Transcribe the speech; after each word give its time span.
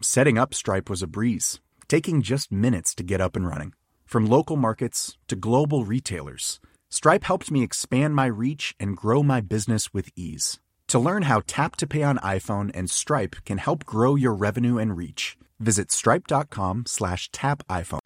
Setting 0.00 0.38
up 0.38 0.54
Stripe 0.54 0.88
was 0.88 1.02
a 1.02 1.08
breeze, 1.08 1.58
taking 1.88 2.22
just 2.22 2.52
minutes 2.52 2.94
to 2.94 3.02
get 3.02 3.20
up 3.20 3.34
and 3.34 3.44
running. 3.44 3.72
From 4.06 4.26
local 4.26 4.54
markets 4.54 5.18
to 5.26 5.34
global 5.34 5.84
retailers, 5.84 6.60
Stripe 6.88 7.24
helped 7.24 7.50
me 7.50 7.64
expand 7.64 8.14
my 8.14 8.26
reach 8.26 8.76
and 8.78 8.96
grow 8.96 9.24
my 9.24 9.40
business 9.40 9.92
with 9.92 10.10
ease. 10.14 10.60
To 10.86 11.00
learn 11.00 11.22
how 11.22 11.42
Tap 11.48 11.74
to 11.76 11.86
Pay 11.88 12.04
on 12.04 12.18
iPhone 12.18 12.70
and 12.74 12.88
Stripe 12.88 13.34
can 13.44 13.58
help 13.58 13.84
grow 13.84 14.14
your 14.14 14.34
revenue 14.34 14.78
and 14.78 14.96
reach, 14.96 15.36
visit 15.58 15.90
stripe.com 15.90 16.84
slash 16.86 17.28
tap 17.32 17.66
iPhone. 17.68 17.98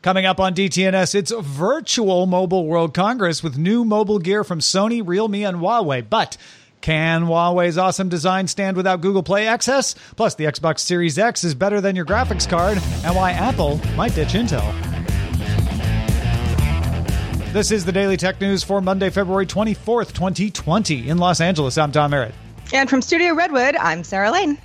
Coming 0.00 0.24
up 0.24 0.38
on 0.38 0.54
DTNS, 0.54 1.14
it's 1.16 1.32
virtual 1.32 2.26
Mobile 2.26 2.66
World 2.66 2.94
Congress 2.94 3.42
with 3.42 3.58
new 3.58 3.84
mobile 3.84 4.20
gear 4.20 4.44
from 4.44 4.60
Sony, 4.60 5.02
Realme, 5.04 5.44
and 5.44 5.58
Huawei. 5.58 6.08
But 6.08 6.36
can 6.82 7.24
Huawei's 7.24 7.78
awesome 7.78 8.08
design 8.08 8.46
stand 8.48 8.76
without 8.76 9.00
Google 9.00 9.22
Play 9.22 9.46
access? 9.46 9.94
Plus, 10.16 10.34
the 10.34 10.44
Xbox 10.44 10.80
Series 10.80 11.18
X 11.18 11.44
is 11.44 11.54
better 11.54 11.80
than 11.80 11.96
your 11.96 12.04
graphics 12.04 12.48
card, 12.48 12.78
and 13.04 13.16
why 13.16 13.30
Apple 13.30 13.80
might 13.96 14.14
ditch 14.14 14.34
Intel. 14.34 14.72
This 17.52 17.70
is 17.70 17.84
the 17.84 17.92
Daily 17.92 18.16
Tech 18.16 18.40
News 18.40 18.62
for 18.62 18.80
Monday, 18.80 19.10
February 19.10 19.46
24th, 19.46 20.12
2020. 20.12 21.08
In 21.08 21.18
Los 21.18 21.40
Angeles, 21.40 21.78
I'm 21.78 21.92
Tom 21.92 22.10
Merritt. 22.10 22.34
And 22.72 22.88
from 22.88 23.02
Studio 23.02 23.34
Redwood, 23.34 23.76
I'm 23.76 24.02
Sarah 24.04 24.30
Lane. 24.30 24.58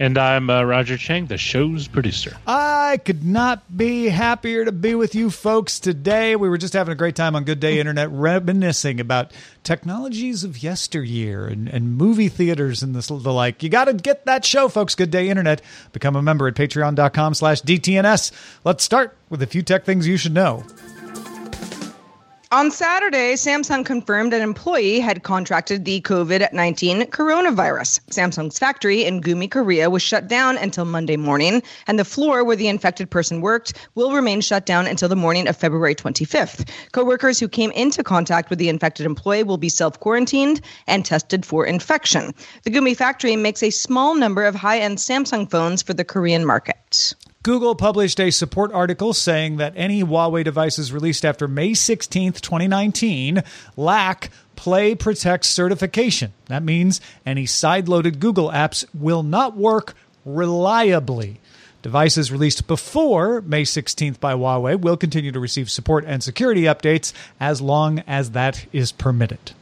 And 0.00 0.16
I'm 0.16 0.48
uh, 0.48 0.62
Roger 0.62 0.96
Chang, 0.96 1.26
the 1.26 1.36
show's 1.36 1.86
producer. 1.86 2.34
I 2.46 2.98
could 3.04 3.22
not 3.22 3.76
be 3.76 4.06
happier 4.06 4.64
to 4.64 4.72
be 4.72 4.94
with 4.94 5.14
you 5.14 5.28
folks 5.28 5.78
today. 5.78 6.36
We 6.36 6.48
were 6.48 6.56
just 6.56 6.72
having 6.72 6.92
a 6.92 6.96
great 6.96 7.14
time 7.14 7.36
on 7.36 7.44
Good 7.44 7.60
Day 7.60 7.78
Internet, 7.80 8.10
reminiscing 8.10 8.98
about 8.98 9.30
technologies 9.62 10.42
of 10.42 10.62
yesteryear 10.62 11.46
and, 11.46 11.68
and 11.68 11.98
movie 11.98 12.30
theaters 12.30 12.82
and 12.82 12.94
the, 12.94 13.14
the 13.14 13.30
like. 13.30 13.62
You 13.62 13.68
got 13.68 13.84
to 13.84 13.92
get 13.92 14.24
that 14.24 14.42
show, 14.46 14.70
folks. 14.70 14.94
Good 14.94 15.10
Day 15.10 15.28
Internet. 15.28 15.60
Become 15.92 16.16
a 16.16 16.22
member 16.22 16.48
at 16.48 16.54
patreon.com 16.54 17.34
slash 17.34 17.60
DTNS. 17.60 18.32
Let's 18.64 18.82
start 18.82 19.18
with 19.28 19.42
a 19.42 19.46
few 19.46 19.60
tech 19.60 19.84
things 19.84 20.08
you 20.08 20.16
should 20.16 20.32
know. 20.32 20.64
On 22.52 22.68
Saturday, 22.72 23.34
Samsung 23.34 23.86
confirmed 23.86 24.34
an 24.34 24.42
employee 24.42 24.98
had 24.98 25.22
contracted 25.22 25.84
the 25.84 26.00
COVID 26.00 26.52
19 26.52 27.02
coronavirus. 27.02 28.00
Samsung's 28.10 28.58
factory 28.58 29.04
in 29.04 29.20
Gumi, 29.20 29.48
Korea 29.48 29.88
was 29.88 30.02
shut 30.02 30.26
down 30.26 30.58
until 30.58 30.84
Monday 30.84 31.16
morning, 31.16 31.62
and 31.86 31.96
the 31.96 32.04
floor 32.04 32.42
where 32.42 32.56
the 32.56 32.66
infected 32.66 33.08
person 33.08 33.40
worked 33.40 33.74
will 33.94 34.10
remain 34.10 34.40
shut 34.40 34.66
down 34.66 34.88
until 34.88 35.08
the 35.08 35.14
morning 35.14 35.46
of 35.46 35.56
February 35.56 35.94
25th. 35.94 36.68
Coworkers 36.90 37.38
who 37.38 37.46
came 37.46 37.70
into 37.70 38.02
contact 38.02 38.50
with 38.50 38.58
the 38.58 38.68
infected 38.68 39.06
employee 39.06 39.44
will 39.44 39.56
be 39.56 39.68
self 39.68 40.00
quarantined 40.00 40.60
and 40.88 41.04
tested 41.04 41.46
for 41.46 41.64
infection. 41.64 42.34
The 42.64 42.72
Gumi 42.72 42.96
factory 42.96 43.36
makes 43.36 43.62
a 43.62 43.70
small 43.70 44.16
number 44.16 44.44
of 44.44 44.56
high 44.56 44.80
end 44.80 44.98
Samsung 44.98 45.48
phones 45.48 45.82
for 45.82 45.94
the 45.94 46.04
Korean 46.04 46.44
market. 46.44 47.14
Google 47.42 47.74
published 47.74 48.20
a 48.20 48.30
support 48.30 48.70
article 48.74 49.14
saying 49.14 49.56
that 49.56 49.72
any 49.74 50.04
Huawei 50.04 50.44
devices 50.44 50.92
released 50.92 51.24
after 51.24 51.48
May 51.48 51.72
16, 51.72 52.34
2019, 52.34 53.42
lack 53.78 54.30
Play 54.56 54.94
Protect 54.94 55.46
certification. 55.46 56.34
That 56.48 56.62
means 56.62 57.00
any 57.24 57.46
side-loaded 57.46 58.20
Google 58.20 58.50
apps 58.50 58.84
will 58.92 59.22
not 59.22 59.56
work 59.56 59.94
reliably. 60.26 61.40
Devices 61.80 62.30
released 62.30 62.66
before 62.66 63.40
May 63.40 63.62
16th 63.62 64.20
by 64.20 64.34
Huawei 64.34 64.78
will 64.78 64.98
continue 64.98 65.32
to 65.32 65.40
receive 65.40 65.70
support 65.70 66.04
and 66.06 66.22
security 66.22 66.64
updates 66.64 67.14
as 67.40 67.62
long 67.62 68.00
as 68.00 68.32
that 68.32 68.66
is 68.70 68.92
permitted. 68.92 69.52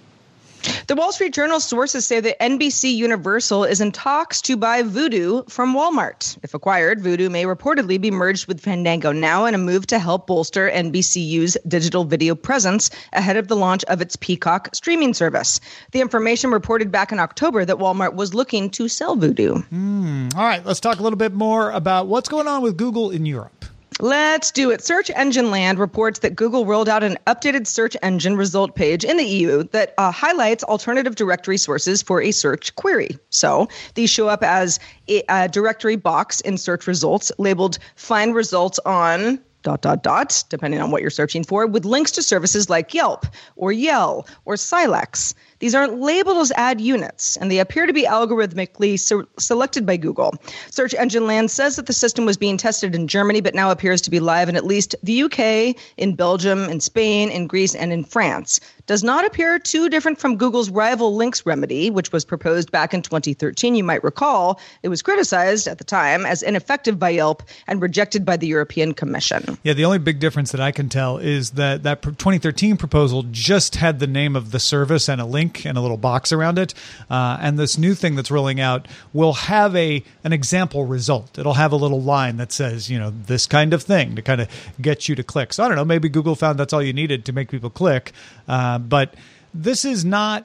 The 0.87 0.97
Wall 0.97 1.13
Street 1.13 1.35
Journal 1.35 1.61
sources 1.61 2.07
say 2.07 2.21
that 2.21 2.41
NBC 2.41 2.95
Universal 2.95 3.65
is 3.65 3.81
in 3.81 3.93
talks 3.93 4.41
to 4.43 4.57
buy 4.57 4.83
Vudu 4.83 5.49
from 5.51 5.75
Walmart. 5.75 6.39
If 6.43 6.55
acquired, 6.55 7.01
Vudu 7.01 7.31
may 7.31 7.45
reportedly 7.45 8.01
be 8.01 8.11
merged 8.11 8.49
with 8.49 8.61
Fandango 8.61 9.13
now 9.13 9.45
in 9.45 9.55
a 9.55 9.59
move 9.59 9.87
to 9.89 9.99
help 9.99 10.27
bolster 10.27 10.71
NBCU's 10.71 11.57
digital 11.69 12.05
video 12.05 12.35
presence 12.35 12.91
ahead 13.13 13.37
of 13.37 13.49
the 13.49 13.57
launch 13.57 13.85
of 13.85 14.01
its 14.01 14.17
Peacock 14.17 14.75
streaming 14.75 15.15
service. 15.15 15.61
The 15.93 16.01
information 16.01 16.51
reported 16.51 16.91
back 16.91 17.13
in 17.13 17.19
October 17.19 17.65
that 17.65 17.77
Walmart 17.77 18.15
was 18.15 18.35
looking 18.35 18.71
to 18.71 18.89
sell 18.89 19.17
Vudu. 19.17 19.69
Mm, 19.69 20.35
all 20.35 20.45
right, 20.45 20.65
let's 20.65 20.81
talk 20.81 20.99
a 20.99 21.03
little 21.03 21.19
bit 21.19 21.35
more 21.35 21.71
about 21.71 22.07
what's 22.07 22.29
going 22.29 22.49
on 22.49 22.63
with 22.63 22.77
Google 22.77 23.11
in 23.11 23.27
Europe. 23.27 23.58
Let's 24.01 24.53
do 24.53 24.71
it. 24.71 24.85
Search 24.85 25.11
Engine 25.11 25.51
Land 25.51 25.81
reports 25.81 26.21
that 26.21 26.37
Google 26.37 26.65
rolled 26.65 26.89
out 26.89 27.03
an 27.03 27.19
updated 27.27 27.67
search 27.67 27.97
engine 28.01 28.37
result 28.37 28.77
page 28.77 29.03
in 29.03 29.17
the 29.17 29.25
EU 29.25 29.65
that 29.73 29.93
uh, 29.99 30.13
highlights 30.13 30.63
alternative 30.63 31.17
directory 31.17 31.59
sources 31.59 32.01
for 32.01 32.23
a 32.23 32.31
search 32.31 32.77
query. 32.77 33.19
So 33.31 33.67
these 33.95 34.09
show 34.09 34.29
up 34.29 34.45
as 34.45 34.79
a, 35.09 35.25
a 35.29 35.49
directory 35.49 35.97
box 35.97 36.41
in 36.43 36.59
search 36.59 36.87
results 36.87 37.33
labeled 37.39 37.81
Find 37.97 38.37
Results 38.37 38.79
on 38.87 39.41
dot 39.65 39.83
dot 39.83 40.05
dot 40.05 40.45
depending 40.49 40.81
on 40.81 40.93
what 40.93 41.03
you're 41.03 41.11
searching 41.11 41.43
for 41.43 41.67
with 41.67 41.85
links 41.85 42.13
to 42.13 42.23
services 42.23 42.71
like 42.71 42.95
Yelp 42.95 43.27
or 43.57 43.73
Yell 43.73 44.29
or 44.45 44.55
Cylex. 44.55 45.35
These 45.61 45.75
aren't 45.75 46.01
labeled 46.01 46.39
as 46.39 46.53
ad 46.53 46.81
units, 46.81 47.37
and 47.37 47.51
they 47.51 47.59
appear 47.59 47.87
to 47.87 47.93
be 47.93 48.05
algorithmically 48.05 48.99
so- 48.99 49.27
selected 49.39 49.85
by 49.85 49.97
Google. 49.97 50.35
Search 50.71 50.95
Engine 50.95 51.27
Land 51.27 51.51
says 51.51 51.77
that 51.77 51.87
the 51.87 51.93
system 51.93 52.27
was 52.27 52.37
being 52.37 52.57
tested 52.57 52.95
in 52.95 53.09
Germany, 53.09 53.41
but 53.41 53.55
now 53.55 53.71
appears 53.71 54.01
to 54.03 54.11
be 54.11 54.21
live 54.21 54.49
in 54.49 54.57
at 54.57 54.65
least 54.65 54.95
the 55.03 55.23
UK, 55.25 55.77
in 55.97 56.15
Belgium, 56.15 56.69
in 56.69 56.81
Spain, 56.81 57.29
in 57.31 57.47
Greece, 57.47 57.75
and 57.75 57.93
in 57.93 58.05
France. 58.05 58.61
Does 58.87 59.03
not 59.03 59.27
appear 59.27 59.59
too 59.59 59.91
different 59.91 60.19
from 60.19 60.37
Google's 60.37 60.71
rival 60.71 61.15
links 61.15 61.45
remedy, 61.45 61.91
which 61.91 62.11
was 62.11 62.25
proposed 62.25 62.71
back 62.71 62.95
in 62.95 63.03
2013. 63.03 63.75
You 63.75 63.85
might 63.85 64.03
recall 64.03 64.59
it 64.83 64.89
was 64.89 65.03
criticized 65.03 65.67
at 65.67 65.77
the 65.77 65.85
time 65.85 66.25
as 66.25 66.43
ineffective 66.43 66.99
by 66.99 67.11
Yelp 67.11 67.43
and 67.67 67.83
rejected 67.83 68.25
by 68.25 68.37
the 68.37 68.47
European 68.47 68.95
Commission. 68.95 69.59
Yeah, 69.63 69.75
the 69.75 69.85
only 69.85 69.99
big 69.99 70.21
difference 70.21 70.53
that 70.53 70.61
I 70.61 70.73
can 70.73 70.89
tell 70.89 71.19
is 71.19 71.51
that 71.51 71.83
that 71.83 72.01
2013 72.03 72.77
proposal 72.79 73.25
just 73.31 73.77
had 73.77 73.99
the 73.99 74.07
name 74.07 74.35
of 74.37 74.53
the 74.53 74.61
service 74.61 75.09
and 75.09 75.21
a 75.21 75.27
link 75.27 75.48
link 75.49 75.67
and 75.67 75.79
a 75.79 75.81
little 75.81 75.97
box 75.97 76.33
around 76.33 76.59
it. 76.59 76.75
Uh, 77.11 77.39
and 77.41 77.59
this 77.59 77.79
new 77.79 77.95
thing 77.95 78.15
that's 78.15 78.31
rolling 78.31 78.61
out 78.61 78.87
will 79.13 79.33
have 79.33 79.75
a 79.77 80.03
an 80.25 80.33
example 80.33 80.85
result. 80.85 81.39
It'll 81.39 81.55
have 81.55 81.73
a 81.73 81.77
little 81.77 82.03
line 82.03 82.37
that 82.37 82.53
says, 82.53 82.91
you 82.91 82.99
know, 82.99 83.11
this 83.11 83.47
kind 83.47 83.73
of 83.73 83.83
thing 83.83 84.17
to 84.17 84.23
kind 84.23 84.41
of 84.41 84.49
get 84.81 85.09
you 85.09 85.15
to 85.15 85.23
click. 85.23 85.53
So 85.53 85.65
I 85.65 85.69
don't 85.69 85.77
know. 85.77 85.85
Maybe 85.85 86.09
Google 86.09 86.35
found 86.35 86.59
that's 86.59 86.73
all 86.73 86.83
you 86.83 86.93
needed 86.93 87.25
to 87.27 87.33
make 87.33 87.51
people 87.51 87.71
click. 87.71 88.13
Uh, 88.47 88.79
but 88.79 89.15
this 89.55 89.85
is 89.85 90.05
not 90.05 90.45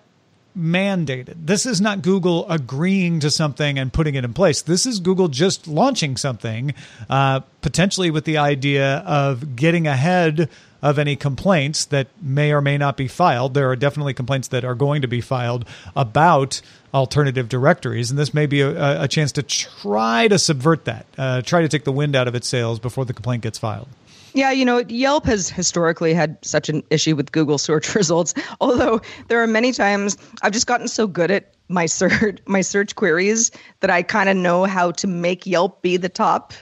mandated. 0.58 1.34
This 1.46 1.66
is 1.66 1.82
not 1.82 2.04
Google 2.04 2.50
agreeing 2.50 3.20
to 3.22 3.32
something 3.32 3.80
and 3.80 3.92
putting 3.92 4.14
it 4.16 4.24
in 4.24 4.34
place. 4.34 4.62
This 4.62 4.86
is 4.86 5.00
Google 5.00 5.28
just 5.28 5.68
launching 5.68 6.16
something, 6.16 6.76
uh, 7.10 7.40
potentially 7.62 8.12
with 8.12 8.26
the 8.26 8.38
idea 8.38 8.98
of 9.00 9.56
getting 9.56 9.88
ahead 9.88 10.50
of 10.84 11.00
any 11.00 11.16
complaints 11.16 11.86
that 11.86 12.08
may 12.22 12.52
or 12.52 12.62
may 12.62 12.78
not 12.78 12.98
be 12.98 13.08
filed. 13.08 13.54
There 13.54 13.70
are 13.70 13.76
definitely 13.76 14.14
complaints 14.14 14.50
that 14.50 14.66
are 14.66 14.76
going 14.76 15.02
to 15.02 15.08
be 15.08 15.22
filed 15.22 15.66
about 15.96 16.62
alternative 16.94 17.50
directories, 17.50 18.12
and 18.12 18.20
this 18.20 18.34
may 18.34 18.46
be 18.46 18.62
a, 18.62 19.04
a 19.04 19.08
chance 19.08 19.32
to 19.32 19.44
try 19.44 20.28
to 20.28 20.38
subvert 20.38 20.86
that, 20.86 21.08
uh, 21.18 21.42
try 21.42 21.62
to 21.62 21.70
take 21.70 21.86
the 21.86 21.92
wind 21.92 22.16
out 22.16 22.28
of 22.28 22.36
its 22.36 22.48
sails 22.48 22.80
before 22.80 23.06
the 23.06 23.14
complaint 23.14 23.42
gets 23.42 23.58
filed. 23.58 23.88
Yeah, 24.34 24.52
you 24.52 24.66
know, 24.66 24.80
Yelp 24.90 25.26
has 25.26 25.50
historically 25.50 26.14
had 26.14 26.38
such 26.44 26.68
an 26.68 26.84
issue 26.90 27.16
with 27.16 27.32
Google 27.32 27.58
search 27.58 27.96
results. 27.96 28.34
Although 28.60 29.02
there 29.30 29.42
are 29.42 29.48
many 29.48 29.72
times 29.72 30.18
I've 30.42 30.52
just 30.52 30.68
gotten 30.68 30.88
so 30.88 31.08
good 31.08 31.32
at 31.32 31.54
my 31.70 31.86
search 31.86 32.40
my 32.46 32.62
search 32.62 32.96
queries 32.96 33.52
that 33.80 33.90
I 33.90 34.04
kind 34.04 34.28
of 34.28 34.36
know 34.36 34.66
how 34.66 34.92
to 34.92 35.08
make 35.08 35.46
Yelp 35.46 35.82
be 35.82 35.98
the 35.98 36.10
top 36.10 36.54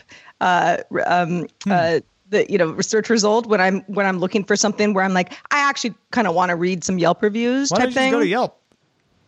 uh, 0.41 0.77
um, 1.05 1.47
hmm. 1.63 1.71
uh, 1.71 1.99
the 2.31 2.51
you 2.51 2.57
know 2.57 2.71
research 2.71 3.09
result 3.09 3.45
when 3.45 3.61
I'm 3.61 3.81
when 3.81 4.05
I'm 4.05 4.19
looking 4.19 4.43
for 4.43 4.55
something 4.55 4.93
where 4.93 5.03
I'm 5.03 5.13
like 5.13 5.33
I 5.51 5.59
actually 5.69 5.93
kind 6.09 6.27
of 6.27 6.33
want 6.33 6.49
to 6.49 6.55
read 6.55 6.83
some 6.83 6.97
Yelp 6.97 7.21
reviews 7.21 7.69
Why 7.69 7.77
type 7.77 7.83
don't 7.83 7.89
you 7.89 7.95
thing. 7.95 8.11
Go 8.11 8.19
to 8.19 8.27
Yelp. 8.27 8.57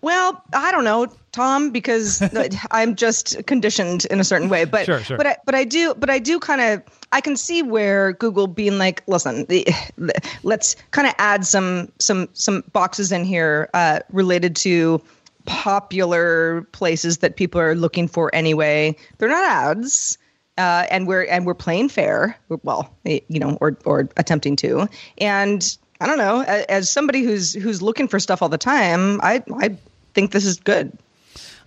Well, 0.02 0.44
I 0.52 0.74
don't 0.74 0.84
know, 0.84 1.08
Tom, 1.32 1.70
because 1.72 2.22
I'm 2.72 2.96
just 2.96 3.46
conditioned 3.46 4.04
in 4.12 4.20
a 4.20 4.26
certain 4.26 4.50
way. 4.50 4.66
But 4.66 4.86
sure, 4.86 5.00
sure. 5.00 5.16
but 5.16 5.26
I, 5.26 5.38
but 5.46 5.56
I 5.56 5.64
do 5.64 5.94
but 5.96 6.10
I 6.10 6.20
do 6.20 6.40
kind 6.40 6.60
of 6.60 6.84
I 7.14 7.22
can 7.22 7.38
see 7.38 7.64
where 7.64 8.12
Google 8.12 8.48
being 8.48 8.78
like, 8.78 9.02
listen, 9.08 9.46
the, 9.46 9.66
the, 9.98 10.14
let's 10.44 10.76
kind 10.92 11.08
of 11.08 11.14
add 11.20 11.46
some 11.46 11.90
some 12.00 12.28
some 12.34 12.66
boxes 12.74 13.14
in 13.14 13.24
here 13.24 13.70
uh, 13.74 14.00
related 14.12 14.58
to 14.58 15.02
popular 15.46 16.64
places 16.74 17.20
that 17.20 17.38
people 17.38 17.62
are 17.62 17.76
looking 17.76 18.08
for 18.10 18.34
anyway. 18.36 18.96
They're 19.18 19.30
not 19.30 19.46
ads. 19.46 20.18
Uh, 20.58 20.86
and 20.92 21.08
we're 21.08 21.24
and 21.24 21.46
we're 21.46 21.56
playing 21.56 21.90
fair, 21.90 22.38
well, 22.62 22.94
you 23.06 23.40
know, 23.40 23.58
or 23.60 23.76
or 23.86 24.08
attempting 24.18 24.56
to. 24.58 24.88
And 25.18 25.78
I 26.00 26.06
don't 26.06 26.20
know, 26.20 26.42
as, 26.42 26.66
as 26.66 26.90
somebody 26.90 27.24
who's 27.24 27.54
who's 27.54 27.82
looking 27.82 28.08
for 28.08 28.20
stuff 28.20 28.42
all 28.42 28.50
the 28.50 28.58
time, 28.58 29.20
I 29.22 29.44
I 29.60 29.78
think 30.14 30.32
this 30.32 30.46
is 30.46 30.60
good. 30.60 30.96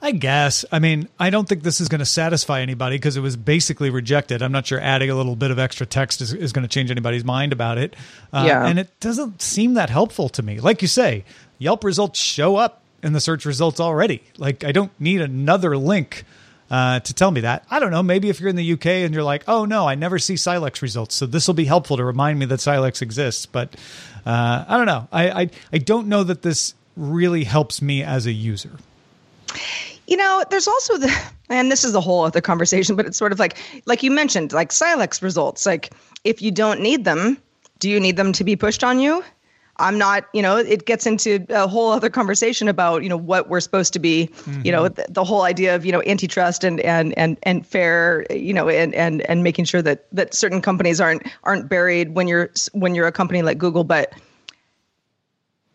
I 0.03 0.13
guess. 0.13 0.65
I 0.71 0.79
mean, 0.79 1.09
I 1.19 1.31
don't 1.31 1.49
think 1.49 1.63
this 1.63 1.81
is 1.81 1.89
going 1.89 2.01
to 2.01 2.07
satisfy 2.07 2.61
anybody 2.61 2.97
because 2.97 3.17
it 3.17 3.21
was 3.21 3.37
basically 3.37 3.91
rejected. 3.91 4.43
I'm 4.43 4.53
not 4.53 4.67
sure 4.67 4.79
adding 4.79 5.11
a 5.11 5.15
little 5.15 5.37
bit 5.37 5.51
of 5.51 5.59
extra 5.59 5.87
text 5.87 6.21
is, 6.21 6.33
is 6.35 6.53
going 6.53 6.63
to 6.63 6.69
change 6.69 6.91
anybody's 6.91 7.25
mind 7.25 7.53
about 7.53 7.79
it. 7.79 7.97
Uh, 8.33 8.45
yeah. 8.47 8.67
And 8.67 8.79
it 8.79 9.01
doesn't 9.01 9.41
seem 9.41 9.75
that 9.75 9.89
helpful 9.89 10.29
to 10.29 10.43
me. 10.43 10.61
Like 10.61 10.83
you 10.83 10.89
say, 10.89 11.25
Yelp 11.59 11.83
results 11.83 12.21
show 12.21 12.57
up 12.57 12.83
in 13.03 13.15
the 13.15 13.21
search 13.21 13.47
results 13.47 13.81
already. 13.81 14.23
Like, 14.37 14.65
I 14.65 14.73
don't 14.73 14.93
need 15.01 15.23
another 15.23 15.77
link 15.77 16.25
uh, 16.71 17.01
to 17.01 17.15
tell 17.15 17.31
me 17.31 17.43
that. 17.43 17.65
I 17.71 17.79
don't 17.79 17.91
know. 17.91 18.03
Maybe 18.03 18.29
if 18.29 18.41
you're 18.41 18.49
in 18.49 18.57
the 18.57 18.73
UK 18.73 18.87
and 18.87 19.15
you're 19.15 19.23
like, 19.23 19.45
oh 19.47 19.65
no, 19.65 19.89
I 19.89 19.95
never 19.95 20.19
see 20.19 20.35
Cylex 20.35 20.83
results, 20.83 21.15
so 21.15 21.27
this 21.27 21.47
will 21.47 21.55
be 21.55 21.65
helpful 21.65 21.97
to 21.97 22.05
remind 22.05 22.39
me 22.39 22.47
that 22.47 22.61
Cylex 22.61 23.03
exists. 23.03 23.47
But 23.47 23.75
uh, 24.25 24.65
I 24.67 24.77
don't 24.77 24.87
know. 24.87 25.09
I, 25.13 25.43
I 25.43 25.51
I 25.73 25.79
don't 25.79 26.09
know 26.09 26.25
that 26.25 26.43
this 26.43 26.75
really 26.97 27.45
helps 27.45 27.83
me 27.83 28.03
as 28.03 28.27
a 28.27 28.33
user. 28.33 28.73
You 30.07 30.17
know, 30.17 30.45
there's 30.51 30.69
also 30.69 30.99
the, 30.99 31.15
and 31.49 31.71
this 31.71 31.85
is 31.85 31.95
a 31.95 32.01
whole 32.01 32.25
other 32.25 32.41
conversation, 32.41 32.97
but 32.97 33.07
it's 33.07 33.19
sort 33.19 33.33
of 33.33 33.39
like, 33.39 33.59
like 33.87 34.03
you 34.03 34.11
mentioned, 34.11 34.53
like 34.53 34.71
Cylex 34.71 35.23
results. 35.23 35.67
Like, 35.67 35.93
if 36.25 36.43
you 36.43 36.51
don't 36.51 36.81
need 36.81 37.05
them, 37.05 37.39
do 37.79 37.91
you 37.91 38.01
need 38.01 38.17
them 38.17 38.33
to 38.33 38.45
be 38.45 38.57
pushed 38.57 38.83
on 38.83 38.99
you? 38.99 39.23
I'm 39.79 39.99
not, 39.99 40.25
you 40.33 40.43
know, 40.43 40.57
it 40.57 40.87
gets 40.87 41.07
into 41.07 41.45
a 41.51 41.67
whole 41.67 41.93
other 41.93 42.09
conversation 42.09 42.69
about, 42.69 43.03
you 43.03 43.09
know, 43.09 43.17
what 43.17 43.49
we're 43.49 43.61
supposed 43.61 43.93
to 43.93 43.99
be, 43.99 44.29
mm-hmm. 44.29 44.63
you 44.65 44.73
know, 44.73 44.89
the, 44.89 45.07
the, 45.09 45.25
whole 45.25 45.43
idea 45.43 45.75
of, 45.75 45.85
you 45.85 45.93
know, 45.93 46.03
antitrust 46.07 46.65
and 46.65 46.81
and 46.81 47.17
and 47.19 47.37
and 47.43 47.67
fair, 47.67 48.27
you 48.31 48.55
know, 48.55 48.69
and 48.69 48.95
and 48.95 49.23
and 49.23 49.43
making 49.43 49.67
sure 49.67 49.83
that 49.83 50.07
that 50.13 50.35
certain 50.35 50.63
companies 50.63 51.01
aren't 51.01 51.23
aren't 51.45 51.69
buried 51.69 52.15
when 52.15 52.27
you're 52.27 52.51
when 52.73 52.95
you're 52.95 53.07
a 53.07 53.13
company 53.13 53.43
like 53.43 53.59
Google, 53.59 53.85
but 53.85 54.13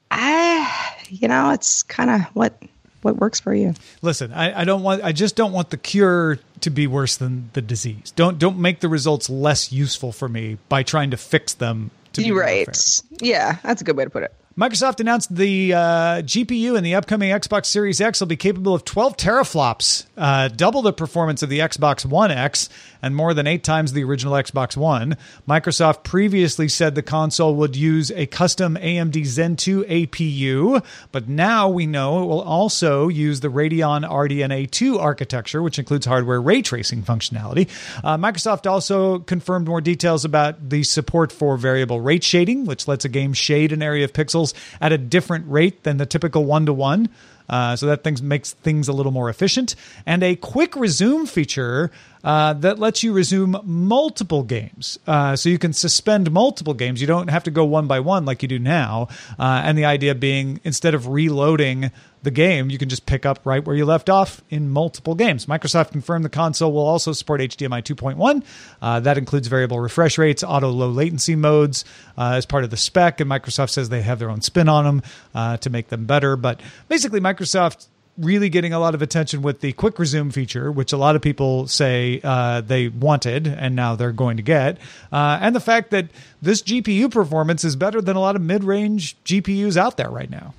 I, 0.09 0.95
you 1.09 1.27
know, 1.27 1.51
it's 1.51 1.83
kind 1.83 2.09
of 2.09 2.21
what 2.33 2.61
what 3.01 3.17
works 3.17 3.39
for 3.39 3.53
you. 3.53 3.73
Listen, 4.01 4.31
I, 4.33 4.61
I, 4.61 4.63
don't 4.63 4.83
want. 4.83 5.03
I 5.03 5.11
just 5.11 5.35
don't 5.35 5.51
want 5.51 5.69
the 5.69 5.77
cure 5.77 6.39
to 6.59 6.69
be 6.69 6.85
worse 6.87 7.17
than 7.17 7.49
the 7.53 7.61
disease. 7.61 8.11
Don't 8.15 8.37
don't 8.37 8.59
make 8.59 8.79
the 8.79 8.89
results 8.89 9.29
less 9.29 9.71
useful 9.71 10.11
for 10.11 10.29
me 10.29 10.57
by 10.69 10.83
trying 10.83 11.11
to 11.11 11.17
fix 11.17 11.53
them. 11.53 11.91
To 12.13 12.21
be 12.21 12.31
right. 12.31 13.01
Yeah, 13.21 13.57
that's 13.63 13.81
a 13.81 13.85
good 13.85 13.95
way 13.95 14.03
to 14.03 14.09
put 14.09 14.23
it. 14.23 14.33
Microsoft 14.61 14.99
announced 14.99 15.35
the 15.35 15.73
uh, 15.73 15.79
GPU 16.21 16.77
in 16.77 16.83
the 16.83 16.93
upcoming 16.93 17.31
Xbox 17.31 17.65
Series 17.65 17.99
X 17.99 18.19
will 18.19 18.27
be 18.27 18.35
capable 18.35 18.75
of 18.75 18.85
12 18.85 19.17
teraflops, 19.17 20.05
uh, 20.15 20.49
double 20.49 20.83
the 20.83 20.93
performance 20.93 21.41
of 21.41 21.49
the 21.49 21.57
Xbox 21.57 22.05
One 22.05 22.29
X, 22.29 22.69
and 23.01 23.15
more 23.15 23.33
than 23.33 23.47
eight 23.47 23.63
times 23.63 23.93
the 23.93 24.03
original 24.03 24.35
Xbox 24.35 24.77
One. 24.77 25.17
Microsoft 25.49 26.03
previously 26.03 26.67
said 26.67 26.93
the 26.93 27.01
console 27.01 27.55
would 27.55 27.75
use 27.75 28.11
a 28.11 28.27
custom 28.27 28.75
AMD 28.75 29.25
Zen 29.25 29.55
2 29.55 29.83
APU, 29.85 30.85
but 31.11 31.27
now 31.27 31.67
we 31.67 31.87
know 31.87 32.21
it 32.21 32.27
will 32.27 32.41
also 32.41 33.07
use 33.07 33.39
the 33.39 33.47
Radeon 33.47 34.07
RDNA 34.07 34.69
2 34.69 34.99
architecture, 34.99 35.63
which 35.63 35.79
includes 35.79 36.05
hardware 36.05 36.39
ray 36.39 36.61
tracing 36.61 37.01
functionality. 37.01 37.67
Uh, 38.03 38.15
Microsoft 38.15 38.69
also 38.69 39.17
confirmed 39.17 39.67
more 39.67 39.81
details 39.81 40.23
about 40.23 40.69
the 40.69 40.83
support 40.83 41.31
for 41.31 41.57
variable 41.57 41.99
rate 41.99 42.23
shading, 42.23 42.65
which 42.65 42.87
lets 42.87 43.05
a 43.05 43.09
game 43.09 43.33
shade 43.33 43.71
an 43.71 43.81
area 43.81 44.05
of 44.05 44.13
pixels 44.13 44.50
at 44.79 44.91
a 44.91 44.97
different 44.97 45.49
rate 45.49 45.83
than 45.83 45.97
the 45.97 46.05
typical 46.05 46.45
one 46.45 46.65
to 46.65 46.73
one. 46.73 47.09
so 47.49 47.85
that 47.85 48.03
things 48.03 48.21
makes 48.21 48.53
things 48.53 48.87
a 48.87 48.93
little 48.93 49.11
more 49.11 49.29
efficient, 49.29 49.75
and 50.05 50.23
a 50.23 50.35
quick 50.37 50.75
resume 50.75 51.25
feature 51.25 51.91
uh, 52.23 52.53
that 52.53 52.79
lets 52.79 53.03
you 53.03 53.13
resume 53.13 53.59
multiple 53.63 54.43
games. 54.43 54.99
Uh, 55.07 55.35
so 55.35 55.49
you 55.49 55.57
can 55.57 55.73
suspend 55.73 56.31
multiple 56.31 56.73
games. 56.73 57.01
You 57.01 57.07
don't 57.07 57.29
have 57.29 57.43
to 57.43 57.51
go 57.51 57.65
one 57.65 57.87
by 57.87 57.99
one 57.99 58.25
like 58.25 58.41
you 58.41 58.47
do 58.47 58.59
now. 58.59 59.07
Uh, 59.39 59.61
and 59.63 59.77
the 59.77 59.85
idea 59.85 60.15
being 60.15 60.59
instead 60.63 60.93
of 60.93 61.07
reloading 61.07 61.91
the 62.23 62.31
game, 62.31 62.69
you 62.69 62.77
can 62.77 62.89
just 62.89 63.05
pick 63.05 63.25
up 63.25 63.39
right 63.45 63.65
where 63.65 63.75
you 63.75 63.85
left 63.85 64.09
off 64.09 64.43
in 64.49 64.69
multiple 64.69 65.15
games. 65.15 65.47
Microsoft 65.47 65.91
confirmed 65.91 66.23
the 66.23 66.29
console 66.29 66.71
will 66.71 66.85
also 66.85 67.13
support 67.13 67.41
HDMI 67.41 67.81
2.1. 67.81 68.43
Uh, 68.81 68.99
that 68.99 69.17
includes 69.17 69.47
variable 69.47 69.79
refresh 69.79 70.17
rates, 70.17 70.43
auto 70.43 70.69
low 70.69 70.89
latency 70.89 71.35
modes 71.35 71.83
uh, 72.17 72.33
as 72.33 72.45
part 72.45 72.63
of 72.63 72.69
the 72.69 72.77
spec. 72.77 73.19
And 73.19 73.29
Microsoft 73.29 73.71
says 73.71 73.89
they 73.89 74.03
have 74.03 74.19
their 74.19 74.29
own 74.29 74.41
spin 74.41 74.69
on 74.69 74.85
them 74.85 75.01
uh, 75.33 75.57
to 75.57 75.69
make 75.69 75.87
them 75.87 76.05
better. 76.05 76.35
But 76.35 76.61
basically, 76.87 77.19
Microsoft 77.19 77.87
really 78.17 78.49
getting 78.49 78.73
a 78.73 78.79
lot 78.79 78.93
of 78.93 79.01
attention 79.01 79.41
with 79.41 79.61
the 79.61 79.73
quick 79.73 79.97
resume 79.97 80.31
feature, 80.31 80.71
which 80.71 80.93
a 80.93 80.97
lot 80.97 81.15
of 81.15 81.21
people 81.21 81.67
say 81.67 82.19
uh, 82.23 82.61
they 82.61 82.89
wanted 82.89 83.47
and 83.47 83.75
now 83.75 83.95
they're 83.95 84.11
going 84.11 84.37
to 84.37 84.43
get, 84.43 84.77
uh, 85.11 85.39
and 85.41 85.55
the 85.55 85.59
fact 85.59 85.91
that 85.91 86.07
this 86.41 86.61
GPU 86.61 87.11
performance 87.11 87.63
is 87.63 87.75
better 87.75 88.01
than 88.01 88.15
a 88.15 88.19
lot 88.19 88.35
of 88.35 88.41
mid 88.41 88.63
range 88.63 89.15
GPUs 89.23 89.77
out 89.77 89.97
there 89.97 90.09
right 90.09 90.29
now. 90.29 90.53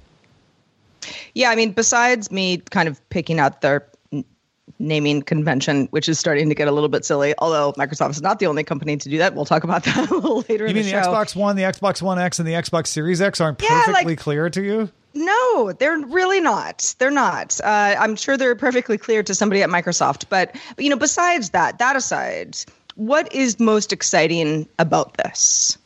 Yeah, 1.34 1.50
I 1.50 1.56
mean, 1.56 1.72
besides 1.72 2.30
me 2.30 2.58
kind 2.58 2.88
of 2.88 3.08
picking 3.10 3.38
out 3.38 3.60
their 3.60 3.86
naming 4.82 5.22
convention, 5.22 5.86
which 5.90 6.08
is 6.08 6.18
starting 6.18 6.48
to 6.48 6.54
get 6.54 6.68
a 6.68 6.72
little 6.72 6.88
bit 6.88 7.04
silly. 7.04 7.34
Although 7.38 7.72
Microsoft 7.74 8.10
is 8.10 8.22
not 8.22 8.38
the 8.38 8.46
only 8.46 8.64
company 8.64 8.96
to 8.96 9.08
do 9.08 9.18
that. 9.18 9.34
We'll 9.34 9.44
talk 9.44 9.64
about 9.64 9.84
that 9.84 10.10
a 10.10 10.14
little 10.16 10.44
later. 10.48 10.66
You 10.66 10.74
mean 10.74 10.84
the, 10.84 10.92
the 10.92 10.98
Xbox 10.98 11.34
One, 11.34 11.56
the 11.56 11.62
Xbox 11.62 12.02
One 12.02 12.18
X, 12.18 12.38
and 12.38 12.46
the 12.46 12.52
Xbox 12.52 12.88
Series 12.88 13.20
X 13.20 13.40
aren't 13.40 13.62
yeah, 13.62 13.84
perfectly 13.84 14.12
like, 14.12 14.18
clear 14.18 14.50
to 14.50 14.62
you? 14.62 14.90
No, 15.14 15.72
they're 15.72 15.98
really 15.98 16.40
not. 16.40 16.94
They're 16.98 17.10
not. 17.10 17.60
Uh, 17.62 17.96
I'm 17.98 18.16
sure 18.16 18.36
they're 18.36 18.54
perfectly 18.54 18.96
clear 18.96 19.22
to 19.22 19.34
somebody 19.34 19.62
at 19.62 19.68
Microsoft. 19.68 20.24
But, 20.28 20.56
but, 20.74 20.84
you 20.84 20.90
know, 20.90 20.96
besides 20.96 21.50
that, 21.50 21.78
that 21.78 21.96
aside, 21.96 22.56
what 22.94 23.32
is 23.32 23.60
most 23.60 23.92
exciting 23.92 24.66
about 24.78 25.18
this? 25.18 25.76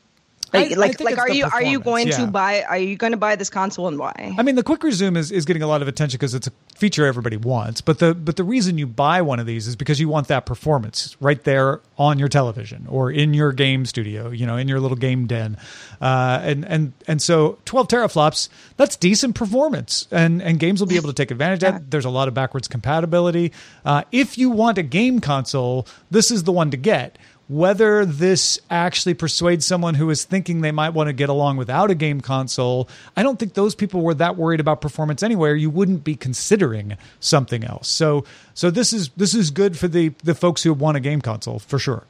Like, 0.57 0.73
I, 0.73 0.75
like, 0.75 1.01
I 1.01 1.05
like 1.05 1.19
are 1.19 1.31
you 1.31 1.45
are 1.45 1.63
you 1.63 1.81
going 1.81 2.09
yeah. 2.09 2.17
to 2.19 2.27
buy? 2.27 2.63
Are 2.63 2.79
you 2.79 2.97
going 2.97 3.13
to 3.13 3.17
buy 3.17 3.37
this 3.37 3.51
console 3.51 3.89
and 3.89 3.99
why? 3.99 4.35
I 4.39 4.43
mean, 4.43 4.55
the 4.55 4.63
quick 4.63 4.83
resume 4.83 5.17
is, 5.17 5.31
is 5.31 5.45
getting 5.45 5.63
a 5.63 5.67
lot 5.67 5.83
of 5.83 5.89
attention 5.89 6.19
because 6.19 6.35
it's 6.35 6.47
a 6.47 6.53
feature 6.77 7.07
everybody 7.07 7.37
wants. 7.37 7.81
But 7.81 7.99
the 7.99 8.15
but 8.15 8.37
the 8.37 8.45
reason 8.45 8.79
you 8.79 8.87
buy 8.87 9.23
one 9.23 9.39
of 9.39 9.47
these 9.47 9.67
is 9.67 9.77
because 9.77 10.01
you 10.01 10.09
want 10.09 10.29
that 10.29 10.47
performance 10.47 11.17
right 11.21 11.43
there 11.45 11.81
on 11.99 12.19
your 12.19 12.29
television 12.29 12.87
or 12.89 13.11
in 13.11 13.35
your 13.35 13.53
game 13.53 13.87
studio, 13.87 14.31
you 14.31 14.47
know, 14.47 14.57
in 14.57 14.69
your 14.69 14.81
little 14.81 14.97
game 14.97 15.27
den. 15.27 15.57
Uh, 16.01 16.41
and 16.43 16.65
and 16.67 16.93
and 17.07 17.23
so 17.23 17.59
12 17.65 17.89
teraflops, 17.89 18.49
that's 18.77 18.97
decent 18.97 19.35
performance, 19.35 20.07
and 20.11 20.43
and 20.43 20.59
games 20.59 20.81
will 20.81 20.87
be 20.87 20.97
able 20.97 21.09
to 21.09 21.15
take 21.15 21.31
advantage 21.31 21.63
of 21.63 21.73
that. 21.73 21.91
There's 21.91 22.05
a 22.05 22.11
lot 22.11 22.29
of 22.29 22.35
backwards 22.35 22.69
compatibility. 22.69 23.53
Uh, 23.85 24.03
if 24.13 24.39
you 24.39 24.51
want 24.51 24.79
a 24.79 24.83
game 24.83 25.21
console, 25.21 25.87
this 26.11 26.31
is 26.31 26.45
the 26.45 26.53
one 26.53 26.71
to 26.71 26.77
get 26.77 27.19
whether 27.49 28.05
this 28.05 28.59
actually 28.71 29.15
persuades 29.15 29.65
someone 29.65 29.95
who 29.95 30.11
is 30.11 30.25
thinking 30.25 30.61
they 30.61 30.73
might 30.73 30.91
want 30.91 31.09
to 31.09 31.13
get 31.13 31.29
along 31.29 31.57
without 31.57 31.91
a 31.91 31.95
game 31.95 32.21
console, 32.21 32.89
I 33.17 33.23
don't 33.23 33.39
think 33.39 33.55
those 33.55 33.75
people 33.75 34.01
were 34.01 34.15
that 34.15 34.37
worried 34.37 34.59
about 34.59 34.81
performance 34.81 35.23
anywhere. 35.23 35.55
You 35.55 35.71
wouldn't 35.71 36.03
be 36.03 36.17
considering 36.17 36.97
something 37.21 37.65
else. 37.65 37.89
So 37.89 38.25
so 38.55 38.71
this 38.71 38.93
is 38.93 39.11
this 39.17 39.35
is 39.35 39.51
good 39.51 39.79
for 39.79 39.87
the 39.89 40.09
the 40.25 40.35
folks 40.35 40.63
who 40.63 40.73
want 40.73 40.97
a 40.97 41.01
game 41.01 41.21
console 41.21 41.61
for 41.61 41.79
sure. 41.79 42.05